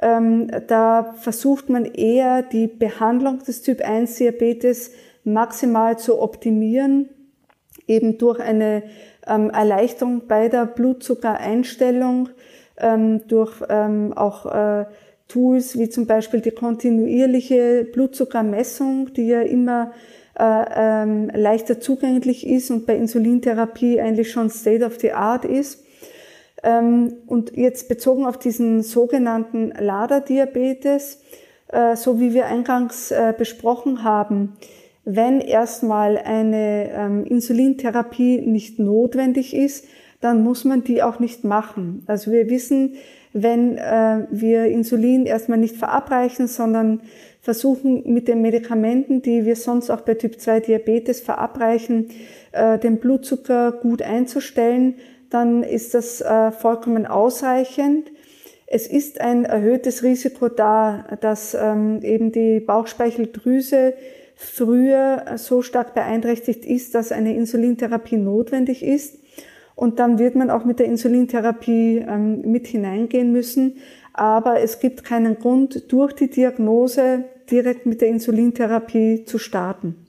Ähm, 0.00 0.50
da 0.66 1.14
versucht 1.20 1.68
man 1.68 1.84
eher 1.84 2.42
die 2.42 2.66
Behandlung 2.66 3.38
des 3.46 3.62
Typ 3.62 3.80
1 3.80 4.16
Diabetes 4.16 4.90
maximal 5.24 5.98
zu 5.98 6.20
optimieren, 6.20 7.08
eben 7.92 8.18
durch 8.18 8.40
eine 8.40 8.82
ähm, 9.26 9.50
Erleichterung 9.50 10.22
bei 10.26 10.48
der 10.48 10.66
Blutzuckereinstellung, 10.66 12.30
ähm, 12.78 13.26
durch 13.28 13.62
ähm, 13.68 14.12
auch 14.14 14.46
äh, 14.46 14.86
Tools 15.28 15.78
wie 15.78 15.88
zum 15.88 16.06
Beispiel 16.06 16.40
die 16.40 16.50
kontinuierliche 16.50 17.86
Blutzuckermessung, 17.90 19.12
die 19.14 19.28
ja 19.28 19.40
immer 19.40 19.92
äh, 20.38 20.64
ähm, 20.76 21.30
leichter 21.34 21.80
zugänglich 21.80 22.46
ist 22.46 22.70
und 22.70 22.86
bei 22.86 22.96
Insulintherapie 22.96 24.00
eigentlich 24.00 24.30
schon 24.30 24.50
State 24.50 24.84
of 24.84 24.98
the 25.00 25.12
Art 25.12 25.44
ist. 25.44 25.84
Ähm, 26.62 27.14
und 27.26 27.56
jetzt 27.56 27.88
bezogen 27.88 28.26
auf 28.26 28.38
diesen 28.38 28.82
sogenannten 28.82 29.72
LADA-Diabetes, 29.78 31.20
äh, 31.68 31.96
so 31.96 32.20
wie 32.20 32.34
wir 32.34 32.46
eingangs 32.46 33.10
äh, 33.10 33.34
besprochen 33.36 34.04
haben, 34.04 34.56
wenn 35.04 35.40
erstmal 35.40 36.18
eine 36.18 36.90
ähm, 36.92 37.24
Insulintherapie 37.24 38.40
nicht 38.40 38.78
notwendig 38.78 39.54
ist, 39.54 39.86
dann 40.20 40.44
muss 40.44 40.64
man 40.64 40.84
die 40.84 41.02
auch 41.02 41.18
nicht 41.18 41.42
machen. 41.42 42.04
Also 42.06 42.30
wir 42.30 42.48
wissen, 42.48 42.94
wenn 43.32 43.78
äh, 43.78 44.26
wir 44.30 44.66
Insulin 44.66 45.26
erstmal 45.26 45.58
nicht 45.58 45.76
verabreichen, 45.76 46.46
sondern 46.46 47.00
versuchen 47.40 48.12
mit 48.12 48.28
den 48.28 48.40
Medikamenten, 48.40 49.22
die 49.22 49.44
wir 49.44 49.56
sonst 49.56 49.90
auch 49.90 50.02
bei 50.02 50.14
Typ 50.14 50.38
2 50.38 50.60
Diabetes 50.60 51.20
verabreichen, 51.20 52.10
äh, 52.52 52.78
den 52.78 52.98
Blutzucker 52.98 53.72
gut 53.72 54.02
einzustellen, 54.02 54.94
dann 55.30 55.62
ist 55.64 55.94
das 55.94 56.20
äh, 56.20 56.52
vollkommen 56.52 57.06
ausreichend. 57.06 58.12
Es 58.66 58.86
ist 58.86 59.20
ein 59.20 59.44
erhöhtes 59.44 60.02
Risiko 60.02 60.48
da, 60.48 61.04
dass 61.20 61.54
ähm, 61.54 62.00
eben 62.02 62.32
die 62.32 62.60
Bauchspeicheldrüse 62.60 63.94
früher 64.42 65.24
so 65.36 65.62
stark 65.62 65.94
beeinträchtigt 65.94 66.64
ist, 66.64 66.94
dass 66.94 67.12
eine 67.12 67.34
Insulintherapie 67.34 68.16
notwendig 68.16 68.82
ist. 68.82 69.18
Und 69.74 69.98
dann 69.98 70.18
wird 70.18 70.34
man 70.34 70.50
auch 70.50 70.64
mit 70.64 70.78
der 70.78 70.86
Insulintherapie 70.86 72.04
ähm, 72.06 72.42
mit 72.42 72.66
hineingehen 72.66 73.32
müssen. 73.32 73.76
Aber 74.12 74.60
es 74.60 74.80
gibt 74.80 75.04
keinen 75.04 75.38
Grund, 75.38 75.90
durch 75.92 76.12
die 76.12 76.28
Diagnose 76.28 77.24
direkt 77.50 77.86
mit 77.86 78.00
der 78.00 78.08
Insulintherapie 78.08 79.24
zu 79.24 79.38
starten. 79.38 80.01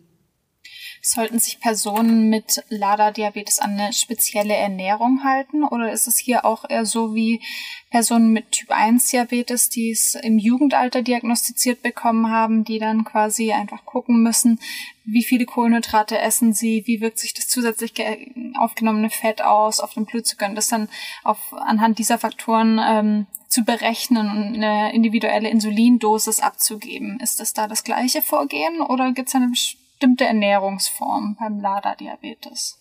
Sollten 1.06 1.38
sich 1.38 1.60
Personen 1.60 2.30
mit 2.30 2.64
LADA-Diabetes 2.70 3.60
an 3.60 3.78
eine 3.78 3.92
spezielle 3.92 4.56
Ernährung 4.56 5.26
halten? 5.26 5.66
Oder 5.66 5.92
ist 5.92 6.08
es 6.08 6.18
hier 6.18 6.46
auch 6.46 6.64
eher 6.70 6.86
so 6.86 7.14
wie 7.14 7.42
Personen 7.90 8.32
mit 8.32 8.54
Typ-1-Diabetes, 8.54 9.68
die 9.68 9.92
es 9.92 10.16
im 10.16 10.40
Jugendalter 10.40 11.02
diagnostiziert 11.02 11.82
bekommen 11.82 12.32
haben, 12.32 12.64
die 12.64 12.80
dann 12.80 13.04
quasi 13.04 13.52
einfach 13.52 13.84
gucken 13.84 14.24
müssen, 14.24 14.62
wie 15.04 15.26
viele 15.26 15.44
Kohlenhydrate 15.44 16.18
essen 16.18 16.54
sie, 16.54 16.84
wie 16.86 17.02
wirkt 17.02 17.20
sich 17.20 17.34
das 17.34 17.50
zusätzlich 17.50 17.94
aufgenommene 18.58 19.10
Fett 19.10 19.42
aus 19.42 19.82
auf 19.82 19.96
den 19.96 20.06
Blutzucker 20.06 20.46
und 20.46 20.56
das 20.56 20.70
dann 20.70 20.88
auf, 21.26 21.54
anhand 21.54 22.00
dieser 22.00 22.18
Faktoren 22.18 22.80
ähm, 22.82 23.28
zu 23.50 23.66
berechnen 23.66 24.30
und 24.30 24.56
eine 24.56 24.94
individuelle 24.94 25.50
Insulindosis 25.50 26.40
abzugeben. 26.40 27.20
Ist 27.20 27.42
das 27.42 27.52
da 27.52 27.68
das 27.68 27.84
gleiche 27.84 28.22
Vorgehen 28.22 28.80
oder 28.80 29.12
gibt 29.12 29.28
es 29.28 29.36
eine 29.36 29.50
bestimmte 30.04 30.26
Ernährungsform 30.26 31.38
beim 31.40 31.62
LADA-Diabetes? 31.62 32.78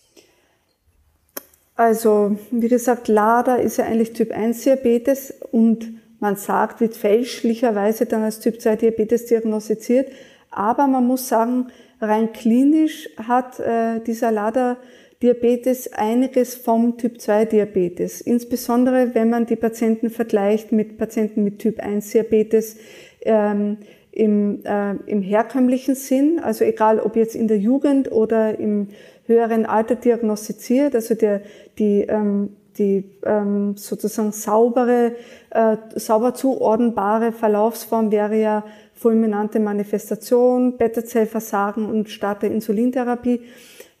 Also, 1.77 2.37
wie 2.51 2.67
gesagt, 2.67 3.07
LADA 3.07 3.55
ist 3.55 3.77
ja 3.77 3.85
eigentlich 3.85 4.11
Typ 4.11 4.31
1 4.31 4.63
Diabetes 4.63 5.33
und 5.51 6.01
man 6.19 6.35
sagt, 6.35 6.81
wird 6.81 6.95
fälschlicherweise 6.97 8.07
dann 8.07 8.23
als 8.23 8.41
Typ 8.41 8.59
2 8.59 8.75
Diabetes 8.75 9.27
diagnostiziert. 9.27 10.11
Aber 10.51 10.85
man 10.87 11.07
muss 11.07 11.29
sagen, 11.29 11.67
rein 12.01 12.33
klinisch 12.33 13.07
hat 13.15 13.57
äh, 13.61 14.01
dieser 14.01 14.31
LADA-Diabetes 14.31 15.93
einiges 15.93 16.55
vom 16.55 16.97
Typ 16.97 17.21
2 17.21 17.45
Diabetes. 17.45 18.19
Insbesondere, 18.19 19.15
wenn 19.15 19.29
man 19.29 19.45
die 19.45 19.55
Patienten 19.55 20.09
vergleicht 20.09 20.73
mit 20.73 20.97
Patienten 20.97 21.45
mit 21.45 21.59
Typ 21.59 21.79
1 21.79 22.11
Diabetes. 22.11 22.75
Ähm, 23.21 23.77
im, 24.13 24.63
äh, 24.63 24.93
im 25.07 25.21
herkömmlichen 25.21 25.95
Sinn, 25.95 26.39
also 26.39 26.63
egal 26.63 26.99
ob 26.99 27.15
jetzt 27.15 27.35
in 27.35 27.47
der 27.47 27.57
Jugend 27.57 28.11
oder 28.11 28.59
im 28.59 28.89
höheren 29.25 29.65
Alter 29.65 29.95
diagnostiziert, 29.95 30.93
also 30.93 31.15
der, 31.15 31.41
die, 31.79 32.01
ähm, 32.01 32.55
die 32.77 33.05
ähm, 33.25 33.75
sozusagen 33.75 34.31
saubere, 34.31 35.13
äh, 35.49 35.77
sauber 35.95 36.35
zuordnbare 36.35 37.31
Verlaufsform 37.31 38.11
wäre 38.11 38.39
ja 38.39 38.63
fulminante 38.93 39.59
Manifestation, 39.59 40.77
Beta-Zellversagen 40.77 41.85
und 41.85 42.09
Start 42.09 42.43
Insulintherapie. 42.43 43.41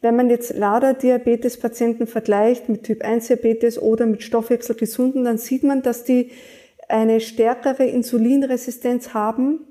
Wenn 0.01 0.15
man 0.15 0.29
jetzt 0.29 0.55
LADA-Diabetes-Patienten 0.55 2.05
vergleicht 2.05 2.69
mit 2.69 2.83
Typ-1-Diabetes 2.83 3.81
oder 3.81 4.05
mit 4.05 4.21
Stoffwechselgesunden, 4.21 5.23
dann 5.23 5.37
sieht 5.37 5.63
man, 5.63 5.81
dass 5.81 6.03
die 6.03 6.29
eine 6.87 7.21
stärkere 7.21 7.85
Insulinresistenz 7.85 9.13
haben 9.13 9.61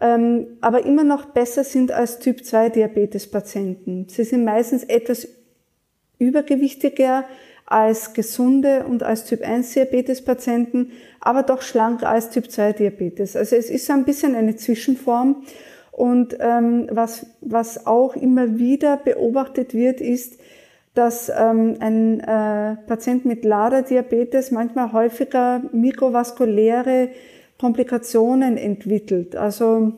ähm, 0.00 0.46
aber 0.60 0.84
immer 0.84 1.04
noch 1.04 1.26
besser 1.26 1.64
sind 1.64 1.92
als 1.92 2.18
Typ 2.18 2.44
2 2.44 2.70
Diabetespatienten. 2.70 4.08
Sie 4.08 4.24
sind 4.24 4.44
meistens 4.44 4.84
etwas 4.84 5.28
übergewichtiger 6.18 7.24
als 7.66 8.14
gesunde 8.14 8.84
und 8.84 9.02
als 9.02 9.24
Typ 9.24 9.42
1 9.46 9.74
Diabetespatienten, 9.74 10.92
aber 11.20 11.42
doch 11.44 11.62
schlanker 11.62 12.08
als 12.08 12.30
Typ 12.30 12.50
2 12.50 12.72
Diabetes. 12.72 13.36
Also 13.36 13.56
es 13.56 13.70
ist 13.70 13.86
so 13.86 13.92
ein 13.92 14.04
bisschen 14.04 14.34
eine 14.34 14.56
Zwischenform. 14.56 15.44
Und 15.92 16.36
ähm, 16.40 16.88
was, 16.90 17.26
was 17.40 17.86
auch 17.86 18.16
immer 18.16 18.58
wieder 18.58 18.96
beobachtet 18.96 19.74
wird, 19.74 20.00
ist, 20.00 20.40
dass 20.94 21.28
ähm, 21.28 21.76
ein 21.80 22.20
äh, 22.20 22.76
Patient 22.86 23.24
mit 23.24 23.44
LADA-Diabetes 23.44 24.50
manchmal 24.50 24.92
häufiger 24.92 25.62
mikrovaskuläre 25.72 27.10
Komplikationen 27.60 28.56
entwickelt. 28.56 29.36
Also 29.36 29.92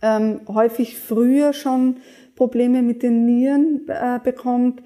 ähm, 0.00 0.40
häufig 0.46 0.96
früher 0.96 1.52
schon 1.52 1.96
Probleme 2.36 2.82
mit 2.82 3.02
den 3.02 3.26
Nieren 3.26 3.82
äh, 3.88 4.20
bekommt 4.22 4.80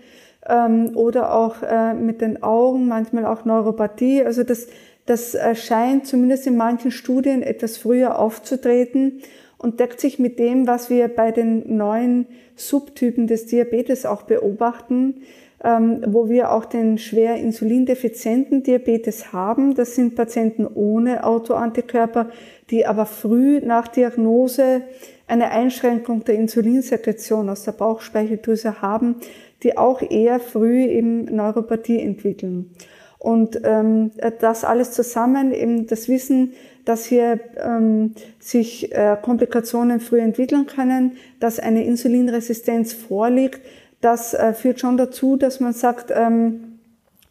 ähm, 0.49 0.97
oder 0.97 1.35
auch 1.35 1.63
äh, 1.63 1.93
mit 1.93 2.23
den 2.23 2.43
Augen, 2.43 2.89
manchmal 2.89 3.27
auch 3.27 3.45
Neuropathie. 3.45 4.25
Also 4.25 4.43
das, 4.43 4.69
das 5.05 5.37
scheint 5.55 6.07
zumindest 6.07 6.47
in 6.47 6.57
manchen 6.57 6.93
Studien 6.93 7.43
etwas 7.43 7.77
früher 7.77 8.19
aufzutreten 8.19 9.21
und 9.59 9.79
deckt 9.79 10.01
sich 10.01 10.19
mit 10.19 10.39
dem, 10.39 10.67
was 10.67 10.89
wir 10.89 11.09
bei 11.09 11.31
den 11.31 11.77
neuen 11.77 12.27
Subtypen 12.57 13.27
des 13.27 13.47
Diabetes 13.47 14.07
auch 14.07 14.23
beobachten, 14.23 15.23
wo 15.65 16.29
wir 16.29 16.51
auch 16.51 16.65
den 16.65 16.99
schwer 16.99 17.37
insulindefizienten 17.37 18.65
Diabetes 18.65 19.33
haben. 19.33 19.75
Das 19.75 19.95
sind 19.95 20.17
Patienten 20.17 20.67
ohne 20.67 21.23
Autoantikörper, 21.25 22.31
die 22.71 22.85
aber 22.85 23.07
früh 23.07 23.61
nach 23.61 23.87
Diagnose 23.87 24.83
eine 25.29 25.51
Einschränkung 25.51 26.25
der 26.25 26.35
Insulinsekretion 26.35 27.49
aus 27.49 27.63
der 27.63 27.73
Bauchspeicheldrüse 27.73 28.83
haben, 28.83 29.17
die 29.63 29.79
auch 29.79 30.03
eher 30.03 30.41
früh 30.41 30.83
eben 30.85 31.25
Neuropathie 31.27 32.01
entwickeln. 32.01 32.75
Und 33.19 33.61
ähm, 33.63 34.11
das 34.41 34.65
alles 34.65 34.91
zusammen, 34.91 35.53
eben 35.53 35.87
das 35.87 36.09
Wissen, 36.09 36.55
dass 36.85 37.05
hier 37.05 37.39
ähm, 37.57 38.15
sich 38.41 38.93
äh, 38.93 39.17
Komplikationen 39.23 40.01
früh 40.01 40.19
entwickeln 40.19 40.67
können, 40.67 41.13
dass 41.39 41.61
eine 41.61 41.85
Insulinresistenz 41.85 42.93
vorliegt, 42.93 43.61
das 44.03 44.35
äh, 44.35 44.53
führt 44.53 44.81
schon 44.81 44.99
dazu, 44.99 45.37
dass 45.37 45.61
man 45.61 45.73
sagt, 45.73 46.13
ähm, 46.15 46.81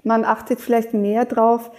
man 0.04 0.26
achtet 0.26 0.60
vielleicht 0.60 0.94
mehr 0.94 1.26
drauf, 1.26 1.70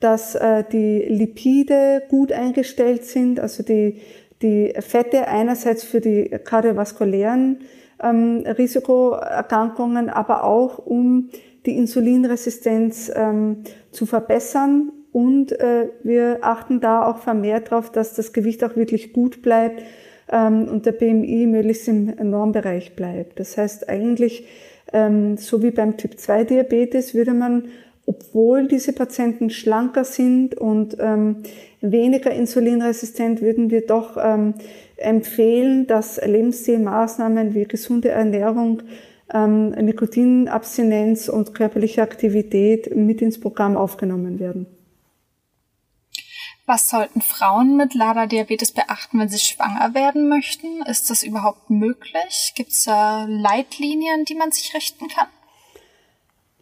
dass 0.00 0.34
äh, 0.34 0.64
die 0.70 1.06
Lipide 1.08 2.02
gut 2.08 2.32
eingestellt 2.32 3.04
sind, 3.04 3.40
also 3.40 3.62
die, 3.62 4.00
die 4.42 4.74
Fette 4.80 5.28
einerseits 5.28 5.84
für 5.84 6.00
die 6.00 6.28
kardiovaskulären 6.44 7.60
ähm, 8.02 8.44
Risikoerkrankungen, 8.46 10.10
aber 10.10 10.44
auch 10.44 10.78
um 10.78 11.30
die 11.66 11.76
Insulinresistenz 11.76 13.10
ähm, 13.14 13.62
zu 13.92 14.06
verbessern. 14.06 14.92
Und 15.12 15.52
äh, 15.52 15.90
wir 16.02 16.38
achten 16.42 16.80
da 16.80 17.04
auch 17.04 17.18
vermehrt 17.18 17.70
darauf, 17.70 17.90
dass 17.90 18.14
das 18.14 18.32
Gewicht 18.32 18.64
auch 18.64 18.76
wirklich 18.76 19.12
gut 19.12 19.42
bleibt, 19.42 19.82
und 20.32 20.86
der 20.86 20.92
BMI 20.92 21.46
möglichst 21.46 21.88
im 21.88 22.14
Normbereich 22.22 22.94
bleibt. 22.94 23.40
Das 23.40 23.56
heißt 23.56 23.88
eigentlich, 23.88 24.46
ähm, 24.92 25.36
so 25.36 25.62
wie 25.62 25.70
beim 25.70 25.96
Typ 25.96 26.18
2 26.18 26.44
Diabetes 26.44 27.14
würde 27.14 27.32
man, 27.32 27.68
obwohl 28.06 28.66
diese 28.66 28.92
Patienten 28.92 29.50
schlanker 29.50 30.04
sind 30.04 30.56
und 30.56 30.96
ähm, 31.00 31.36
weniger 31.80 32.30
insulinresistent, 32.32 33.40
würden 33.40 33.70
wir 33.70 33.86
doch 33.86 34.16
ähm, 34.20 34.54
empfehlen, 34.96 35.86
dass 35.86 36.20
Lebensstilmaßnahmen 36.24 37.54
wie 37.54 37.64
gesunde 37.64 38.10
Ernährung, 38.10 38.82
ähm, 39.32 39.70
Nikotinabstinenz 39.70 41.28
und 41.28 41.54
körperliche 41.54 42.02
Aktivität 42.02 42.94
mit 42.94 43.22
ins 43.22 43.38
Programm 43.38 43.76
aufgenommen 43.76 44.40
werden. 44.40 44.66
Was 46.70 46.88
sollten 46.88 47.20
Frauen 47.20 47.76
mit 47.76 47.94
LADA-Diabetes 47.94 48.70
beachten, 48.70 49.18
wenn 49.18 49.28
sie 49.28 49.40
schwanger 49.40 49.92
werden 49.92 50.28
möchten? 50.28 50.82
Ist 50.82 51.10
das 51.10 51.24
überhaupt 51.24 51.68
möglich? 51.68 52.52
Gibt 52.54 52.70
es 52.70 52.84
da 52.84 53.26
Leitlinien, 53.28 54.24
die 54.24 54.36
man 54.36 54.52
sich 54.52 54.72
richten 54.72 55.08
kann? 55.08 55.26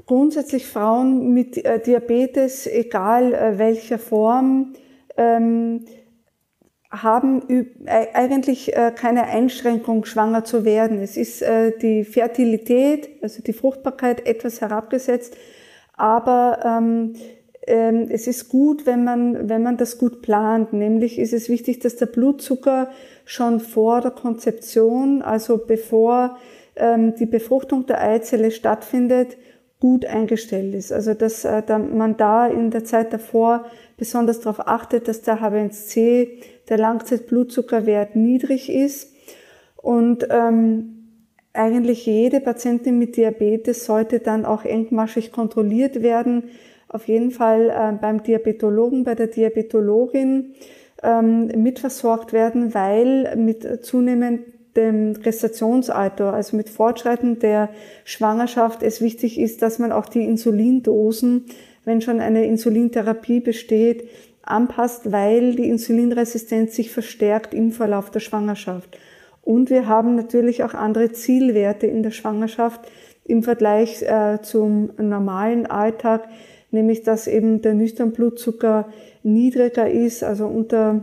Grundsätzlich 0.06 0.64
Frauen 0.64 1.34
mit 1.34 1.62
äh, 1.62 1.78
Diabetes, 1.82 2.66
egal 2.66 3.34
äh, 3.34 3.58
welcher 3.58 3.98
Form, 3.98 4.72
ähm, 5.18 5.84
haben 6.90 7.42
eigentlich 7.86 8.74
äh, 8.74 8.94
keine 8.96 9.24
Einschränkung, 9.24 10.06
schwanger 10.06 10.42
zu 10.42 10.64
werden. 10.64 11.02
Es 11.02 11.18
ist 11.18 11.44
die 11.82 12.04
Fertilität, 12.04 13.22
also 13.22 13.42
die 13.42 13.52
Fruchtbarkeit 13.52 14.26
etwas 14.26 14.62
herabgesetzt, 14.62 15.36
aber 15.98 16.60
ähm, 16.64 17.12
es 17.68 18.26
ist 18.26 18.48
gut, 18.48 18.87
wenn 18.87 19.04
man, 19.04 19.48
wenn 19.48 19.62
man 19.62 19.76
das 19.76 19.98
gut 19.98 20.22
plant. 20.22 20.72
Nämlich 20.72 21.18
ist 21.18 21.32
es 21.32 21.48
wichtig, 21.48 21.80
dass 21.80 21.96
der 21.96 22.06
Blutzucker 22.06 22.90
schon 23.25 23.60
vor 23.60 24.00
der 24.00 24.10
Konzeption, 24.10 25.22
also 25.22 25.58
bevor 25.58 26.38
ähm, 26.76 27.14
die 27.16 27.26
Befruchtung 27.26 27.87
der 27.87 28.02
Eizelle 28.02 28.50
stattfindet, 28.50 29.37
gut 29.80 30.06
eingestellt 30.06 30.75
ist. 30.75 30.92
Also 30.92 31.14
dass 31.14 31.44
äh, 31.44 31.62
man 31.78 32.16
da 32.16 32.46
in 32.46 32.70
der 32.70 32.84
Zeit 32.84 33.12
davor 33.12 33.66
besonders 33.96 34.40
darauf 34.40 34.66
achtet, 34.66 35.08
dass 35.08 35.22
der 35.22 35.40
H1C, 35.40 36.28
der 36.68 36.78
Langzeitblutzuckerwert 36.78 38.16
niedrig 38.16 38.70
ist. 38.70 39.14
Und 39.76 40.26
ähm, 40.30 40.94
eigentlich 41.52 42.06
jede 42.06 42.40
Patientin 42.40 42.98
mit 42.98 43.16
Diabetes 43.16 43.84
sollte 43.84 44.20
dann 44.20 44.44
auch 44.44 44.64
engmaschig 44.64 45.32
kontrolliert 45.32 46.02
werden, 46.02 46.44
auf 46.88 47.07
jeden 47.07 47.30
Fall 47.30 47.71
äh, 47.71 47.92
beim 48.00 48.23
Diabetologen, 48.23 49.04
bei 49.04 49.14
der 49.14 49.26
Diabetologin 49.28 50.54
ähm, 51.02 51.47
mitversorgt 51.47 52.33
werden, 52.33 52.75
weil 52.75 53.37
mit 53.37 53.85
zunehmendem 53.85 55.14
Gestationsalter, 55.23 56.33
also 56.33 56.57
mit 56.57 56.71
Fortschreiten 56.71 57.38
der 57.38 57.68
Schwangerschaft, 58.04 58.83
es 58.83 59.00
wichtig 59.00 59.38
ist, 59.38 59.62
dass 59.62 59.78
man 59.78 59.92
auch 59.92 60.07
die 60.07 60.25
Insulindosen, 60.25 61.47
wenn 61.85 62.00
schon 62.00 62.21
eine 62.21 62.47
Insulintherapie 62.47 63.40
besteht, 63.40 64.09
anpasst, 64.42 65.12
weil 65.12 65.54
die 65.54 65.68
Insulinresistenz 65.68 66.75
sich 66.75 66.90
verstärkt 66.90 67.54
im 67.54 67.71
Verlauf 67.71 68.11
der 68.11 68.21
Schwangerschaft. 68.21 68.99
Und 69.42 69.71
wir 69.71 69.87
haben 69.88 70.14
natürlich 70.14 70.62
auch 70.64 70.75
andere 70.75 71.12
Zielwerte 71.12 71.87
in 71.87 72.02
der 72.02 72.11
Schwangerschaft 72.11 72.80
im 73.25 73.42
Vergleich 73.42 74.02
äh, 74.02 74.38
zum 74.42 74.90
normalen 74.99 75.66
Alltag, 75.66 76.28
nämlich 76.70 77.02
dass 77.02 77.26
eben 77.26 77.62
der 77.62 77.75
nüchtern 77.75 78.12
Blutzucker 78.12 78.88
niedriger 79.22 79.90
ist, 79.90 80.22
also 80.22 80.46
unter 80.46 81.02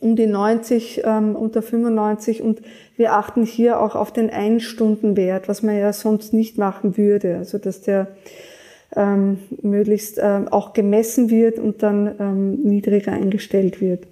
um 0.00 0.16
die 0.16 0.26
90, 0.26 1.02
ähm, 1.04 1.34
unter 1.34 1.62
95 1.62 2.42
und 2.42 2.60
wir 2.96 3.14
achten 3.14 3.44
hier 3.44 3.80
auch 3.80 3.94
auf 3.94 4.12
den 4.12 4.28
Einstundenwert, 4.28 5.48
was 5.48 5.62
man 5.62 5.78
ja 5.78 5.92
sonst 5.92 6.34
nicht 6.34 6.58
machen 6.58 6.98
würde, 6.98 7.38
also 7.38 7.58
dass 7.58 7.80
der 7.80 8.08
ähm, 8.94 9.38
möglichst 9.62 10.18
ähm, 10.22 10.48
auch 10.48 10.74
gemessen 10.74 11.30
wird 11.30 11.58
und 11.58 11.82
dann 11.82 12.14
ähm, 12.18 12.62
niedriger 12.62 13.12
eingestellt 13.12 13.80
wird. 13.80 14.06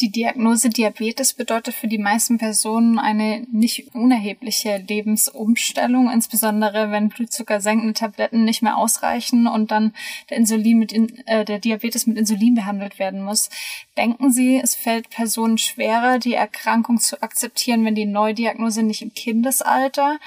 Die 0.00 0.10
Diagnose 0.10 0.68
Diabetes 0.68 1.32
bedeutet 1.32 1.74
für 1.74 1.88
die 1.88 1.96
meisten 1.96 2.36
Personen 2.36 2.98
eine 2.98 3.46
nicht 3.50 3.94
unerhebliche 3.94 4.76
Lebensumstellung, 4.76 6.10
insbesondere 6.10 6.90
wenn 6.90 7.08
blutzuckersenkende 7.08 7.94
Tabletten 7.94 8.44
nicht 8.44 8.60
mehr 8.60 8.76
ausreichen 8.76 9.46
und 9.46 9.70
dann 9.70 9.94
der 10.28 10.36
Insulin 10.36 10.78
mit 10.78 10.92
äh, 10.92 11.46
der 11.46 11.60
Diabetes 11.60 12.06
mit 12.06 12.18
Insulin 12.18 12.54
behandelt 12.54 12.98
werden 12.98 13.22
muss. 13.22 13.48
Denken 13.96 14.30
Sie, 14.30 14.60
es 14.62 14.74
fällt 14.74 15.08
Personen 15.08 15.56
schwerer, 15.56 16.18
die 16.18 16.34
Erkrankung 16.34 17.00
zu 17.00 17.22
akzeptieren, 17.22 17.82
wenn 17.86 17.94
die 17.94 18.04
Neudiagnose 18.04 18.82
nicht 18.82 19.00
im 19.00 19.14
Kindesalter, 19.14 20.18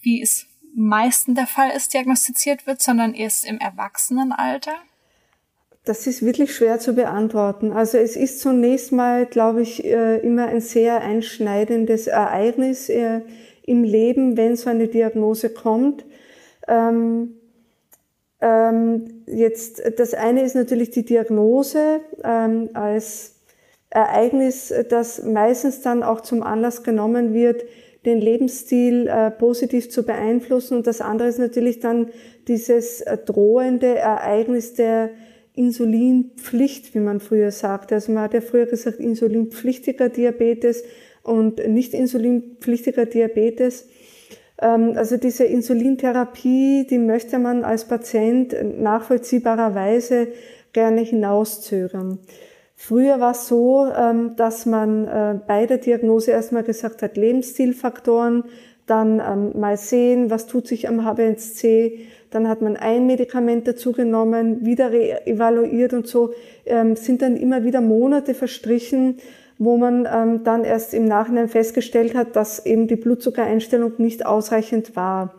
wie 0.00 0.22
es 0.22 0.46
meisten 0.76 1.34
der 1.34 1.48
Fall 1.48 1.70
ist, 1.70 1.92
diagnostiziert 1.92 2.68
wird, 2.68 2.80
sondern 2.80 3.14
erst 3.14 3.44
im 3.44 3.58
Erwachsenenalter? 3.58 4.76
Das 5.88 6.06
ist 6.06 6.22
wirklich 6.22 6.54
schwer 6.54 6.78
zu 6.78 6.92
beantworten. 6.92 7.72
Also 7.72 7.96
es 7.96 8.14
ist 8.14 8.40
zunächst 8.40 8.92
mal, 8.92 9.24
glaube 9.24 9.62
ich, 9.62 9.86
äh, 9.86 10.18
immer 10.18 10.44
ein 10.44 10.60
sehr 10.60 11.00
einschneidendes 11.00 12.08
Ereignis 12.08 12.90
äh, 12.90 13.22
im 13.62 13.84
Leben, 13.84 14.36
wenn 14.36 14.54
so 14.54 14.68
eine 14.68 14.88
Diagnose 14.88 15.48
kommt. 15.48 16.04
Ähm, 16.68 17.38
ähm, 18.42 19.24
jetzt, 19.24 19.82
das 19.96 20.12
eine 20.12 20.42
ist 20.42 20.54
natürlich 20.54 20.90
die 20.90 21.06
Diagnose 21.06 22.00
ähm, 22.22 22.68
als 22.74 23.36
Ereignis, 23.88 24.70
das 24.90 25.22
meistens 25.22 25.80
dann 25.80 26.02
auch 26.02 26.20
zum 26.20 26.42
Anlass 26.42 26.82
genommen 26.82 27.32
wird, 27.32 27.64
den 28.04 28.20
Lebensstil 28.20 29.06
äh, 29.06 29.30
positiv 29.30 29.90
zu 29.90 30.02
beeinflussen. 30.02 30.76
Und 30.76 30.86
das 30.86 31.00
andere 31.00 31.28
ist 31.28 31.38
natürlich 31.38 31.80
dann 31.80 32.10
dieses 32.46 33.02
drohende 33.24 33.96
Ereignis 33.96 34.74
der 34.74 35.08
Insulinpflicht, 35.58 36.94
wie 36.94 37.00
man 37.00 37.20
früher 37.20 37.50
sagte. 37.50 37.96
Also 37.96 38.12
man 38.12 38.22
hat 38.22 38.34
ja 38.34 38.40
früher 38.40 38.66
gesagt 38.66 39.00
insulinpflichtiger 39.00 40.08
Diabetes 40.08 40.84
und 41.22 41.66
nicht 41.68 41.94
insulinpflichtiger 41.94 43.06
Diabetes. 43.06 43.88
Ähm, 44.60 44.92
also 44.96 45.16
diese 45.16 45.44
Insulintherapie, 45.44 46.86
die 46.88 46.98
möchte 46.98 47.38
man 47.38 47.64
als 47.64 47.86
Patient 47.86 48.54
nachvollziehbarerweise 48.80 50.28
gerne 50.72 51.00
hinauszögern. 51.00 52.20
Früher 52.74 53.18
war 53.18 53.32
es 53.32 53.48
so, 53.48 53.86
ähm, 53.86 54.36
dass 54.36 54.64
man 54.64 55.08
äh, 55.08 55.40
bei 55.44 55.66
der 55.66 55.78
Diagnose 55.78 56.30
erstmal 56.30 56.62
gesagt 56.62 57.02
hat, 57.02 57.16
Lebensstilfaktoren, 57.16 58.44
dann 58.86 59.20
ähm, 59.20 59.60
mal 59.60 59.76
sehen, 59.76 60.30
was 60.30 60.46
tut 60.46 60.68
sich 60.68 60.88
am 60.88 61.00
HbA1c, 61.00 61.98
dann 62.30 62.48
hat 62.48 62.62
man 62.62 62.76
ein 62.76 63.06
Medikament 63.06 63.66
dazu 63.66 63.92
genommen, 63.92 64.64
wieder 64.64 64.92
evaluiert 65.26 65.92
und 65.92 66.06
so 66.06 66.32
ähm, 66.66 66.96
sind 66.96 67.22
dann 67.22 67.36
immer 67.36 67.64
wieder 67.64 67.80
Monate 67.80 68.34
verstrichen, 68.34 69.16
wo 69.58 69.76
man 69.76 70.06
ähm, 70.12 70.44
dann 70.44 70.64
erst 70.64 70.94
im 70.94 71.04
Nachhinein 71.04 71.48
festgestellt 71.48 72.14
hat, 72.14 72.36
dass 72.36 72.64
eben 72.64 72.86
die 72.86 72.96
Blutzuckereinstellung 72.96 73.92
nicht 73.98 74.24
ausreichend 74.24 74.94
war. 74.94 75.34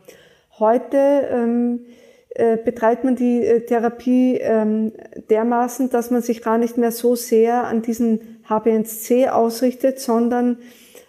Heute 0.59 0.97
ähm, 1.31 1.85
äh, 2.29 2.57
betreibt 2.57 3.03
man 3.03 3.15
die 3.15 3.45
äh, 3.45 3.61
Therapie 3.61 4.37
ähm, 4.41 4.91
dermaßen, 5.29 5.89
dass 5.89 6.11
man 6.11 6.21
sich 6.21 6.41
gar 6.41 6.57
nicht 6.57 6.77
mehr 6.77 6.91
so 6.91 7.15
sehr 7.15 7.63
an 7.63 7.81
diesen 7.81 8.41
HbA1c 8.47 9.29
ausrichtet, 9.29 9.99
sondern 9.99 10.57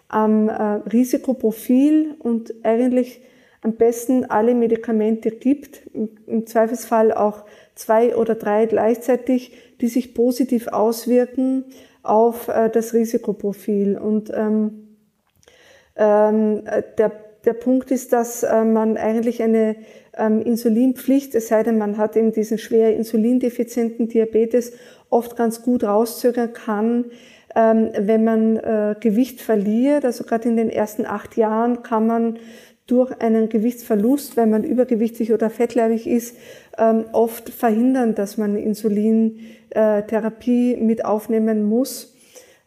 am 0.08 0.48
äh, 0.48 0.52
Risikoprofil 0.52 2.14
und 2.18 2.54
eigentlich 2.64 3.20
am 3.62 3.74
besten 3.74 4.24
alle 4.24 4.54
Medikamente 4.54 5.30
gibt, 5.30 5.82
im 5.92 6.46
Zweifelsfall 6.46 7.12
auch 7.12 7.44
zwei 7.74 8.16
oder 8.16 8.34
drei 8.34 8.66
gleichzeitig, 8.66 9.52
die 9.80 9.88
sich 9.88 10.14
positiv 10.14 10.68
auswirken 10.68 11.64
auf 12.02 12.48
äh, 12.48 12.70
das 12.70 12.94
Risikoprofil. 12.94 13.98
Und 13.98 14.32
ähm, 14.34 14.96
ähm, 15.96 16.64
der, 16.98 17.12
der 17.44 17.52
Punkt 17.52 17.90
ist, 17.90 18.12
dass 18.12 18.42
äh, 18.42 18.64
man 18.64 18.96
eigentlich 18.96 19.42
eine 19.42 19.76
ähm, 20.16 20.40
Insulinpflicht, 20.40 21.34
es 21.34 21.48
sei 21.48 21.62
denn, 21.62 21.78
man 21.78 21.98
hat 21.98 22.16
eben 22.16 22.32
diesen 22.32 22.58
schwer 22.58 22.94
insulindefizienten 22.96 24.08
Diabetes, 24.08 24.72
oft 25.08 25.36
ganz 25.36 25.62
gut 25.62 25.84
rauszögern 25.84 26.52
kann, 26.52 27.06
ähm, 27.54 27.90
wenn 27.98 28.24
man 28.24 28.56
äh, 28.56 28.94
Gewicht 29.00 29.40
verliert. 29.40 30.04
Also 30.04 30.24
gerade 30.24 30.48
in 30.48 30.56
den 30.56 30.70
ersten 30.70 31.04
acht 31.04 31.36
Jahren 31.36 31.82
kann 31.82 32.06
man 32.06 32.38
durch 32.90 33.20
einen 33.20 33.48
Gewichtsverlust, 33.48 34.36
wenn 34.36 34.50
man 34.50 34.64
übergewichtig 34.64 35.32
oder 35.32 35.48
fettleibig 35.50 36.08
ist, 36.08 36.36
ähm, 36.76 37.06
oft 37.12 37.48
verhindern, 37.50 38.14
dass 38.14 38.36
man 38.36 38.56
Insulintherapie 38.56 40.76
mit 40.76 41.04
aufnehmen 41.04 41.64
muss. 41.64 42.14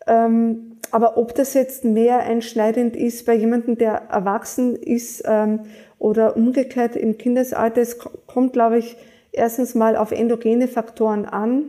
Ähm, 0.08 0.78
aber 0.92 1.18
ob 1.18 1.36
das 1.36 1.54
jetzt 1.56 1.84
mehr 1.84 2.20
einschneidend 2.20 2.96
ist 2.96 3.26
bei 3.26 3.34
jemandem, 3.34 3.78
der 3.78 4.04
erwachsen 4.10 4.76
ist 4.76 5.24
ähm, 5.26 5.62
oder 6.00 6.38
umgekehrt 6.38 6.96
im 6.96 7.18
Kindesalter, 7.18 7.82
es 7.82 7.98
kommt, 8.28 8.54
glaube 8.54 8.78
ich, 8.78 8.96
erstens 9.32 9.76
mal 9.76 9.98
auf 9.98 10.12
endogene 10.12 10.68
Faktoren 10.68 11.26
an. 11.26 11.66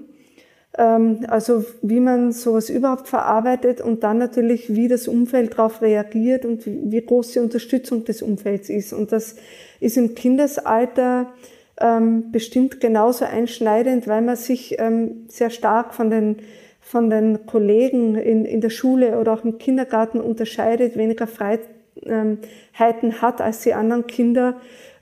Ähm, 0.77 1.21
also 1.29 1.65
wie 1.83 2.01
man 2.01 2.33
sowas 2.33 2.69
überhaupt 2.69 3.07
verarbeitet 3.07 3.81
und 3.81 4.03
dann 4.03 4.19
natürlich, 4.19 4.75
wie 4.75 4.89
das 4.89 5.07
Umfeld 5.07 5.53
darauf 5.53 5.83
reagiert 5.83 6.45
und 6.45 6.67
wie 6.67 7.01
groß 7.01 7.33
die 7.33 7.39
Unterstützung 7.39 8.05
des 8.05 8.23
Umfelds 8.23 8.69
ist. 8.69 8.93
Und 8.93 9.13
das 9.13 9.37
ist 9.79 9.97
im 9.97 10.17
Kindesalter 10.17 11.33
ähm, 11.81 12.33
bestimmt 12.33 12.81
genauso 12.81 13.25
einschneidend, 13.25 14.09
weil 14.09 14.23
man 14.23 14.37
sich 14.37 14.77
ähm, 14.81 15.27
sehr 15.29 15.51
stark 15.51 15.95
von 15.95 16.11
den, 16.11 16.39
von 16.81 17.09
den 17.09 17.47
Kollegen 17.47 18.17
in, 18.17 18.45
in 18.45 18.61
der 18.61 18.71
Schule 18.71 19.19
oder 19.19 19.33
auch 19.33 19.45
im 19.45 19.59
Kindergarten 19.59 20.21
unterscheidet, 20.21 20.97
weniger 20.97 21.29
Freiheiten 21.29 23.23
hat 23.23 23.41
als 23.41 23.61
die 23.61 23.75
anderen 23.75 24.07
Kinder. 24.07 24.57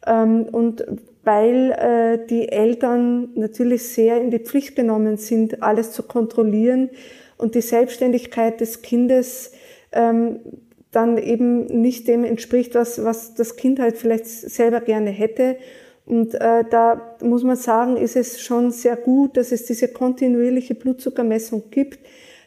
und 0.06 0.84
weil 1.24 1.72
äh, 1.72 2.26
die 2.26 2.48
Eltern 2.48 3.30
natürlich 3.34 3.84
sehr 3.84 4.20
in 4.20 4.30
die 4.30 4.40
Pflicht 4.40 4.74
genommen 4.76 5.16
sind, 5.16 5.62
alles 5.62 5.92
zu 5.92 6.02
kontrollieren 6.02 6.90
und 7.38 7.54
die 7.54 7.60
Selbstständigkeit 7.60 8.60
des 8.60 8.82
Kindes 8.82 9.52
ähm, 9.92 10.40
dann 10.90 11.16
eben 11.18 11.64
nicht 11.66 12.06
dem 12.06 12.24
entspricht, 12.24 12.74
was, 12.74 13.02
was 13.02 13.34
das 13.34 13.56
Kind 13.56 13.80
halt 13.80 13.96
vielleicht 13.96 14.26
selber 14.26 14.80
gerne 14.80 15.10
hätte. 15.10 15.56
Und 16.04 16.34
äh, 16.34 16.64
da 16.68 17.16
muss 17.22 17.44
man 17.44 17.56
sagen, 17.56 17.96
ist 17.96 18.16
es 18.16 18.40
schon 18.40 18.70
sehr 18.70 18.96
gut, 18.96 19.36
dass 19.36 19.52
es 19.52 19.64
diese 19.64 19.88
kontinuierliche 19.88 20.74
Blutzuckermessung 20.74 21.64
gibt, 21.70 21.98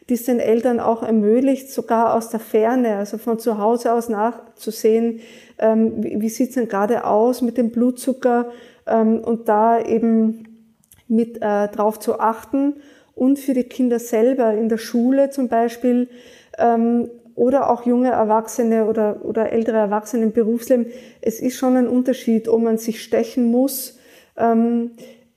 die 0.08 0.14
es 0.14 0.24
den 0.24 0.38
Eltern 0.38 0.80
auch 0.80 1.02
ermöglicht, 1.02 1.70
sogar 1.70 2.14
aus 2.14 2.28
der 2.28 2.40
Ferne, 2.40 2.96
also 2.96 3.18
von 3.18 3.38
zu 3.38 3.58
Hause 3.58 3.92
aus 3.92 4.08
nachzusehen, 4.08 5.20
ähm, 5.58 5.94
wie, 6.02 6.28
sieht 6.28 6.50
es 6.50 6.54
denn 6.54 6.68
gerade 6.68 7.04
aus 7.04 7.42
mit 7.42 7.56
dem 7.56 7.70
Blutzucker 7.70 8.50
ähm, 8.86 9.20
und 9.20 9.48
da 9.48 9.80
eben 9.80 10.66
mit 11.08 11.42
äh, 11.42 11.68
drauf 11.68 11.98
zu 11.98 12.20
achten 12.20 12.74
und 13.14 13.38
für 13.38 13.54
die 13.54 13.64
Kinder 13.64 13.98
selber 13.98 14.52
in 14.54 14.68
der 14.68 14.78
Schule 14.78 15.30
zum 15.30 15.48
Beispiel 15.48 16.08
ähm, 16.58 17.10
oder 17.34 17.70
auch 17.70 17.84
junge 17.84 18.10
Erwachsene 18.10 18.86
oder, 18.86 19.24
oder 19.24 19.52
ältere 19.52 19.76
Erwachsene 19.76 20.24
im 20.24 20.32
Berufsleben. 20.32 20.86
Es 21.20 21.40
ist 21.40 21.56
schon 21.56 21.76
ein 21.76 21.88
Unterschied, 21.88 22.48
ob 22.48 22.62
man 22.62 22.78
sich 22.78 23.02
stechen 23.02 23.50
muss, 23.50 23.98
ähm, 24.36 24.92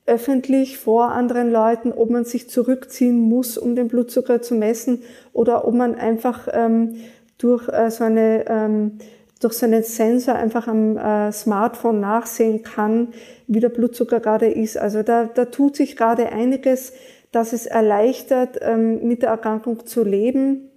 öffentlich 0.09 0.79
vor 0.79 1.11
anderen 1.11 1.51
Leuten, 1.51 1.91
ob 1.91 2.09
man 2.09 2.25
sich 2.25 2.49
zurückziehen 2.49 3.19
muss, 3.19 3.57
um 3.57 3.75
den 3.75 3.87
Blutzucker 3.87 4.41
zu 4.41 4.55
messen 4.55 5.03
oder 5.31 5.67
ob 5.67 5.75
man 5.75 5.95
einfach 5.95 6.47
ähm, 6.51 6.95
durch 7.37 7.69
äh, 7.69 7.91
so 7.91 8.03
eine 8.03 8.45
ähm, 8.47 8.97
durch 9.39 9.53
so 9.53 9.65
einen 9.65 9.83
Sensor 9.83 10.35
einfach 10.35 10.67
am 10.67 10.97
äh, 10.97 11.31
Smartphone 11.31 12.01
nachsehen 12.01 12.61
kann, 12.61 13.09
wie 13.47 13.61
der 13.61 13.69
Blutzucker 13.69 14.19
gerade 14.19 14.47
ist. 14.47 14.77
Also 14.77 15.01
da, 15.01 15.25
da 15.25 15.45
tut 15.45 15.77
sich 15.77 15.95
gerade 15.95 16.29
einiges, 16.33 16.91
dass 17.31 17.53
es 17.53 17.65
erleichtert, 17.65 18.57
ähm, 18.61 19.07
mit 19.07 19.21
der 19.21 19.29
Erkrankung 19.29 19.85
zu 19.85 20.03
leben, 20.03 20.69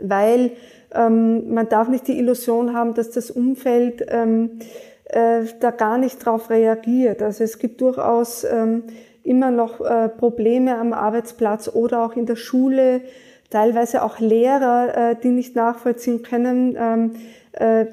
weil 0.00 0.52
ähm, 0.94 1.52
man 1.52 1.68
darf 1.68 1.88
nicht 1.88 2.06
die 2.06 2.18
Illusion 2.18 2.74
haben, 2.74 2.94
dass 2.94 3.10
das 3.10 3.30
Umfeld 3.30 4.06
ähm, 4.08 4.60
äh, 5.06 5.42
da 5.60 5.70
gar 5.70 5.98
nicht 5.98 6.24
drauf 6.24 6.50
reagiert. 6.50 7.22
Also 7.22 7.44
es 7.44 7.58
gibt 7.58 7.80
durchaus 7.80 8.44
ähm, 8.44 8.84
immer 9.22 9.50
noch 9.50 9.80
äh, 9.80 10.08
Probleme 10.08 10.78
am 10.78 10.92
Arbeitsplatz 10.92 11.68
oder 11.68 12.04
auch 12.04 12.16
in 12.16 12.26
der 12.26 12.36
Schule, 12.36 13.02
teilweise 13.50 14.02
auch 14.02 14.18
Lehrer, 14.18 15.10
äh, 15.12 15.16
die 15.20 15.30
nicht 15.30 15.56
nachvollziehen 15.56 16.22
können, 16.22 16.76
ähm, 16.78 17.12
äh, 17.52 17.86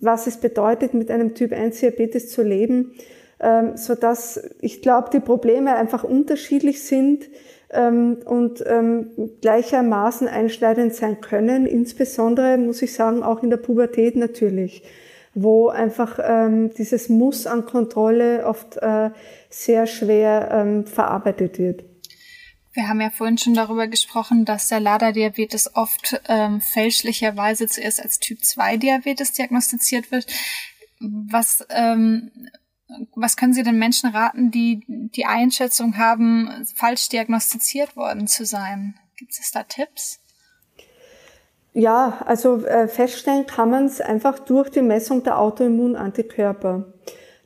was 0.00 0.26
es 0.26 0.38
bedeutet, 0.38 0.94
mit 0.94 1.10
einem 1.10 1.34
Typ 1.34 1.52
1 1.52 1.80
Diabetes 1.80 2.30
zu 2.30 2.42
leben, 2.42 2.92
ähm, 3.40 3.76
so 3.76 3.94
dass 3.94 4.42
ich 4.60 4.82
glaube, 4.82 5.10
die 5.12 5.20
Probleme 5.20 5.74
einfach 5.76 6.04
unterschiedlich 6.04 6.82
sind 6.82 7.28
ähm, 7.70 8.18
und 8.24 8.64
ähm, 8.66 9.10
gleichermaßen 9.40 10.28
einschneidend 10.28 10.94
sein 10.94 11.20
können. 11.20 11.66
Insbesondere 11.66 12.58
muss 12.58 12.82
ich 12.82 12.94
sagen, 12.94 13.22
auch 13.22 13.42
in 13.42 13.50
der 13.50 13.58
Pubertät 13.58 14.16
natürlich, 14.16 14.82
wo 15.34 15.68
einfach 15.68 16.18
dieses 16.76 17.08
Muss 17.08 17.46
an 17.46 17.64
Kontrolle 17.64 18.44
oft 18.46 18.76
äh, 18.78 19.10
sehr 19.48 19.86
schwer 19.86 20.84
verarbeitet 20.86 21.58
wird. 21.58 21.84
Wir 22.72 22.88
haben 22.88 23.00
ja 23.00 23.10
vorhin 23.10 23.36
schon 23.36 23.54
darüber 23.54 23.88
gesprochen, 23.88 24.44
dass 24.44 24.68
der 24.68 24.78
Lader-Diabetes 24.78 25.74
oft 25.74 26.20
ähm, 26.28 26.60
fälschlicherweise 26.60 27.66
zuerst 27.66 28.00
als 28.00 28.20
Typ-2-Diabetes 28.20 29.32
diagnostiziert 29.32 30.12
wird. 30.12 30.26
Was, 31.00 31.66
ähm, 31.70 32.30
was 33.16 33.36
können 33.36 33.54
Sie 33.54 33.64
den 33.64 33.78
Menschen 33.78 34.10
raten, 34.10 34.52
die 34.52 34.84
die 34.86 35.26
Einschätzung 35.26 35.96
haben, 35.96 36.64
falsch 36.76 37.08
diagnostiziert 37.08 37.96
worden 37.96 38.28
zu 38.28 38.44
sein? 38.44 38.94
Gibt 39.16 39.32
es 39.32 39.50
da 39.50 39.64
Tipps? 39.64 40.19
Ja, 41.72 42.22
also 42.26 42.64
äh, 42.64 42.88
feststellen 42.88 43.46
kann 43.46 43.70
man 43.70 43.86
es 43.86 44.00
einfach 44.00 44.40
durch 44.40 44.70
die 44.70 44.82
Messung 44.82 45.22
der 45.22 45.38
Autoimmunantikörper. 45.38 46.84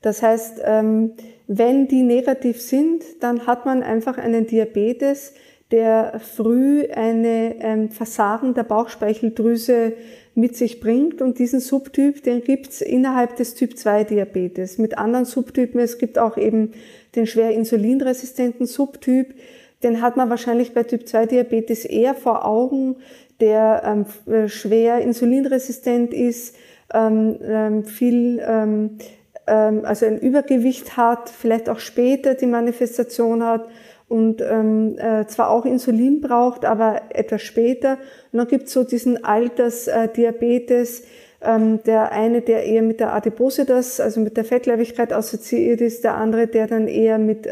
Das 0.00 0.22
heißt, 0.22 0.62
ähm, 0.64 1.12
wenn 1.46 1.88
die 1.88 2.02
negativ 2.02 2.60
sind, 2.60 3.02
dann 3.20 3.46
hat 3.46 3.66
man 3.66 3.82
einfach 3.82 4.16
einen 4.16 4.46
Diabetes, 4.46 5.34
der 5.70 6.20
früh 6.20 6.86
eine 6.90 7.56
ähm, 7.60 7.90
Versagen 7.90 8.54
der 8.54 8.64
Bauchspeicheldrüse 8.64 9.92
mit 10.34 10.56
sich 10.56 10.80
bringt. 10.80 11.20
Und 11.20 11.38
diesen 11.38 11.60
Subtyp, 11.60 12.22
den 12.22 12.42
gibt's 12.42 12.80
innerhalb 12.80 13.36
des 13.36 13.54
Typ-2-Diabetes. 13.54 14.78
Mit 14.78 14.96
anderen 14.98 15.24
Subtypen, 15.24 15.80
es 15.80 15.98
gibt 15.98 16.18
auch 16.18 16.36
eben 16.36 16.72
den 17.14 17.26
schwer 17.26 17.50
insulinresistenten 17.50 18.66
Subtyp, 18.66 19.34
den 19.84 20.02
hat 20.02 20.16
man 20.16 20.30
wahrscheinlich 20.30 20.74
bei 20.74 20.82
Typ-2-Diabetes 20.82 21.84
eher 21.84 22.14
vor 22.14 22.44
Augen, 22.44 22.96
der 23.40 23.82
ähm, 23.84 24.32
äh, 24.32 24.48
schwer 24.48 24.98
insulinresistent 24.98 26.12
ist, 26.12 26.56
ähm, 26.92 27.36
ähm, 27.42 27.84
viel 27.84 28.42
ähm, 28.46 28.98
ähm, 29.46 29.82
also 29.84 30.06
ein 30.06 30.18
Übergewicht 30.18 30.96
hat, 30.96 31.28
vielleicht 31.28 31.68
auch 31.68 31.78
später 31.78 32.34
die 32.34 32.46
Manifestation 32.46 33.42
hat 33.44 33.68
und 34.08 34.42
ähm, 34.42 34.96
äh, 34.98 35.26
zwar 35.26 35.50
auch 35.50 35.64
Insulin 35.64 36.20
braucht, 36.20 36.64
aber 36.64 37.02
etwas 37.10 37.42
später. 37.42 37.98
Und 38.32 38.38
dann 38.38 38.48
gibt 38.48 38.64
es 38.66 38.72
so 38.72 38.84
diesen 38.84 39.24
Altersdiabetes, 39.24 41.00
äh, 41.00 41.04
der 41.84 42.12
eine, 42.12 42.40
der 42.40 42.64
eher 42.64 42.82
mit 42.82 43.00
der 43.00 43.12
Adipositas, 43.14 44.00
also 44.00 44.20
mit 44.20 44.36
der 44.36 44.44
Fettleibigkeit 44.44 45.12
assoziiert 45.12 45.80
ist, 45.80 46.04
der 46.04 46.16
andere, 46.16 46.46
der 46.46 46.66
dann 46.66 46.88
eher 46.88 47.18
mit 47.18 47.46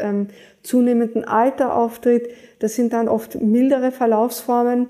zunehmendem 0.63 1.23
Alter 1.25 1.75
auftritt. 1.75 2.29
Das 2.59 2.75
sind 2.75 2.93
dann 2.93 3.07
oft 3.07 3.39
mildere 3.41 3.91
Verlaufsformen. 3.91 4.87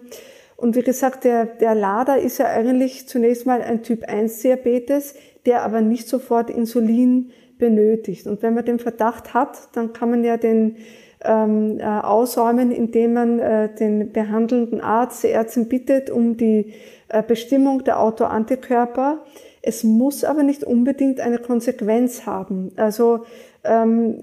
Und 0.55 0.75
wie 0.75 0.81
gesagt, 0.81 1.25
der, 1.25 1.45
der 1.45 1.75
Lader 1.75 2.19
ist 2.19 2.37
ja 2.37 2.45
eigentlich 2.45 3.07
zunächst 3.07 3.45
mal 3.45 3.61
ein 3.61 3.83
Typ 3.83 4.07
1 4.07 4.41
Diabetes, 4.41 5.15
der 5.45 5.63
aber 5.63 5.81
nicht 5.81 6.07
sofort 6.07 6.49
Insulin 6.49 7.31
benötigt. 7.57 8.27
Und 8.27 8.41
wenn 8.41 8.53
man 8.53 8.65
den 8.65 8.79
Verdacht 8.79 9.33
hat, 9.33 9.75
dann 9.75 9.93
kann 9.93 10.09
man 10.09 10.23
ja 10.23 10.37
den 10.37 10.77
ähm, 11.23 11.79
äh, 11.79 11.83
ausräumen, 11.83 12.71
indem 12.71 13.13
man 13.13 13.39
äh, 13.39 13.73
den 13.73 14.11
behandelnden 14.11 14.81
Arzt, 14.81 15.23
die 15.23 15.29
Ärztin 15.29 15.67
bittet 15.67 16.09
um 16.09 16.37
die 16.37 16.73
Bestimmung 17.21 17.83
der 17.83 17.99
Autoantikörper. 17.99 19.19
Es 19.61 19.83
muss 19.83 20.23
aber 20.23 20.43
nicht 20.43 20.63
unbedingt 20.63 21.19
eine 21.19 21.37
Konsequenz 21.37 22.25
haben. 22.25 22.71
Also 22.75 23.25
ähm, 23.63 24.19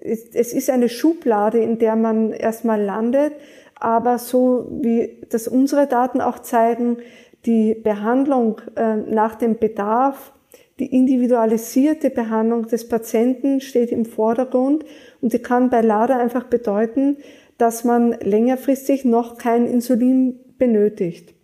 es 0.00 0.52
ist 0.52 0.70
eine 0.70 0.88
Schublade, 0.88 1.58
in 1.58 1.78
der 1.78 1.96
man 1.96 2.32
erstmal 2.32 2.82
landet, 2.82 3.32
aber 3.74 4.18
so 4.18 4.66
wie 4.70 5.18
das 5.28 5.48
unsere 5.48 5.86
Daten 5.86 6.20
auch 6.20 6.38
zeigen, 6.38 6.98
die 7.46 7.74
Behandlung 7.74 8.60
äh, 8.76 8.96
nach 8.96 9.34
dem 9.34 9.58
Bedarf 9.58 10.32
die 10.78 10.94
individualisierte 10.96 12.10
Behandlung 12.10 12.66
des 12.66 12.88
Patienten 12.88 13.60
steht 13.60 13.92
im 13.92 14.04
Vordergrund 14.04 14.84
und 15.20 15.32
die 15.32 15.38
kann 15.38 15.70
bei 15.70 15.80
LADA 15.80 16.18
einfach 16.18 16.44
bedeuten, 16.44 17.18
dass 17.58 17.84
man 17.84 18.12
längerfristig 18.20 19.04
noch 19.04 19.38
kein 19.38 19.66
Insulin 19.66 20.40
benötigt. 20.58 21.34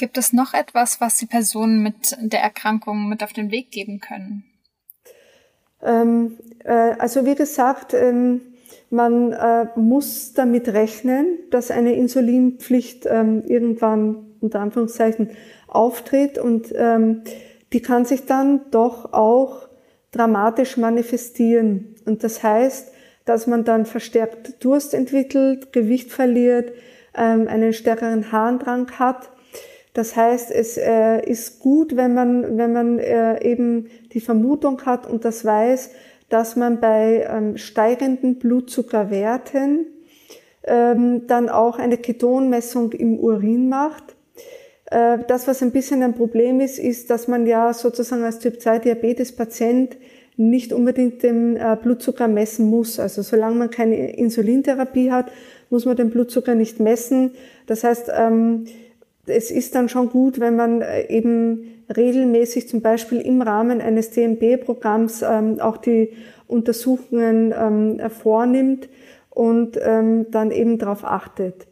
Gibt 0.00 0.16
es 0.16 0.32
noch 0.32 0.54
etwas, 0.54 1.02
was 1.02 1.18
die 1.18 1.26
Personen 1.26 1.82
mit 1.82 2.16
der 2.18 2.40
Erkrankung 2.40 3.10
mit 3.10 3.22
auf 3.22 3.34
den 3.34 3.50
Weg 3.50 3.70
geben 3.70 4.00
können? 4.00 4.44
Ähm, 5.82 6.38
äh, 6.64 6.94
also 6.98 7.26
wie 7.26 7.34
gesagt, 7.34 7.92
ähm, 7.92 8.40
man 8.88 9.32
äh, 9.32 9.66
muss 9.76 10.32
damit 10.32 10.68
rechnen, 10.68 11.26
dass 11.50 11.70
eine 11.70 11.92
Insulinpflicht 11.92 13.04
ähm, 13.04 13.42
irgendwann 13.44 14.24
unter 14.40 14.60
Anführungszeichen 14.60 15.32
auftritt 15.68 16.38
und 16.38 16.72
ähm, 16.74 17.20
die 17.74 17.82
kann 17.82 18.06
sich 18.06 18.24
dann 18.24 18.62
doch 18.70 19.12
auch 19.12 19.68
dramatisch 20.12 20.78
manifestieren. 20.78 21.94
Und 22.06 22.24
das 22.24 22.42
heißt, 22.42 22.90
dass 23.26 23.46
man 23.46 23.64
dann 23.64 23.84
verstärkt 23.84 24.64
Durst 24.64 24.94
entwickelt, 24.94 25.74
Gewicht 25.74 26.10
verliert, 26.10 26.72
ähm, 27.14 27.48
einen 27.48 27.74
stärkeren 27.74 28.32
Harndrang 28.32 28.92
hat. 28.92 29.28
Das 29.92 30.14
heißt, 30.14 30.50
es 30.50 30.76
äh, 30.76 31.20
ist 31.28 31.60
gut, 31.60 31.96
wenn 31.96 32.14
man, 32.14 32.56
wenn 32.56 32.72
man 32.72 32.98
äh, 32.98 33.42
eben 33.44 33.88
die 34.12 34.20
Vermutung 34.20 34.82
hat 34.82 35.08
und 35.08 35.24
das 35.24 35.44
weiß, 35.44 35.90
dass 36.28 36.54
man 36.54 36.80
bei 36.80 37.26
ähm, 37.28 37.56
steigenden 37.56 38.38
Blutzuckerwerten 38.38 39.86
ähm, 40.62 41.26
dann 41.26 41.48
auch 41.48 41.78
eine 41.78 41.98
Ketonmessung 41.98 42.92
im 42.92 43.18
Urin 43.18 43.68
macht. 43.68 44.14
Äh, 44.86 45.18
das, 45.26 45.48
was 45.48 45.62
ein 45.62 45.72
bisschen 45.72 46.02
ein 46.02 46.14
Problem 46.14 46.60
ist, 46.60 46.78
ist, 46.78 47.10
dass 47.10 47.26
man 47.26 47.46
ja 47.46 47.72
sozusagen 47.72 48.22
als 48.22 48.38
Typ-2-Diabetes-Patient 48.38 49.96
nicht 50.36 50.72
unbedingt 50.72 51.22
den 51.22 51.56
äh, 51.56 51.76
Blutzucker 51.80 52.28
messen 52.28 52.70
muss. 52.70 53.00
Also 53.00 53.22
solange 53.22 53.56
man 53.56 53.70
keine 53.70 54.12
Insulintherapie 54.16 55.10
hat, 55.10 55.30
muss 55.68 55.84
man 55.84 55.96
den 55.96 56.10
Blutzucker 56.10 56.54
nicht 56.54 56.80
messen. 56.80 57.32
Das 57.66 57.84
heißt, 57.84 58.10
ähm, 58.16 58.64
es 59.30 59.50
ist 59.50 59.74
dann 59.74 59.88
schon 59.88 60.10
gut, 60.10 60.40
wenn 60.40 60.56
man 60.56 60.82
äh, 60.82 61.06
eben 61.08 61.84
regelmäßig 61.94 62.68
zum 62.68 62.82
Beispiel 62.82 63.20
im 63.20 63.42
Rahmen 63.42 63.80
eines 63.80 64.10
DMB-Programms 64.10 65.22
ähm, 65.22 65.60
auch 65.60 65.76
die 65.76 66.12
Untersuchungen 66.46 67.54
ähm, 67.56 68.10
vornimmt 68.10 68.88
und 69.32 69.76
dann 69.76 70.50
eben 70.50 70.76
darauf 70.76 71.04
achtet. 71.04 71.68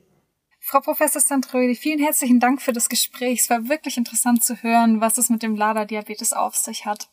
Frau 0.61 0.81
Professor 0.81 1.21
Santrödi, 1.21 1.75
vielen 1.75 1.99
herzlichen 1.99 2.41
Dank 2.41 2.63
für 2.63 2.73
das 2.73 2.89
Gespräch. 2.89 3.41
Es 3.41 3.51
war 3.51 3.69
wirklich 3.69 3.97
interessant 3.97 4.45
zu 4.45 4.63
hören, 4.63 5.01
was 5.01 5.19
es 5.19 5.29
mit 5.29 5.43
dem 5.43 5.57
LADA-Diabetes 5.57 6.33
auf 6.33 6.55
sich 6.55 6.87
hat. 6.87 7.09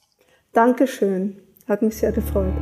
Dankeschön. 0.54 1.42
Hat 1.68 1.82
mich 1.82 1.98
sehr 1.98 2.12
gefreut. 2.12 2.54